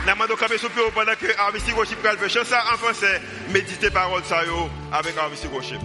[0.05, 3.21] Nous avons camper sur pendant que Armistice Worship fait ça en français.
[3.51, 4.41] Méditez parole ça
[4.93, 5.79] avec Armistice Worship.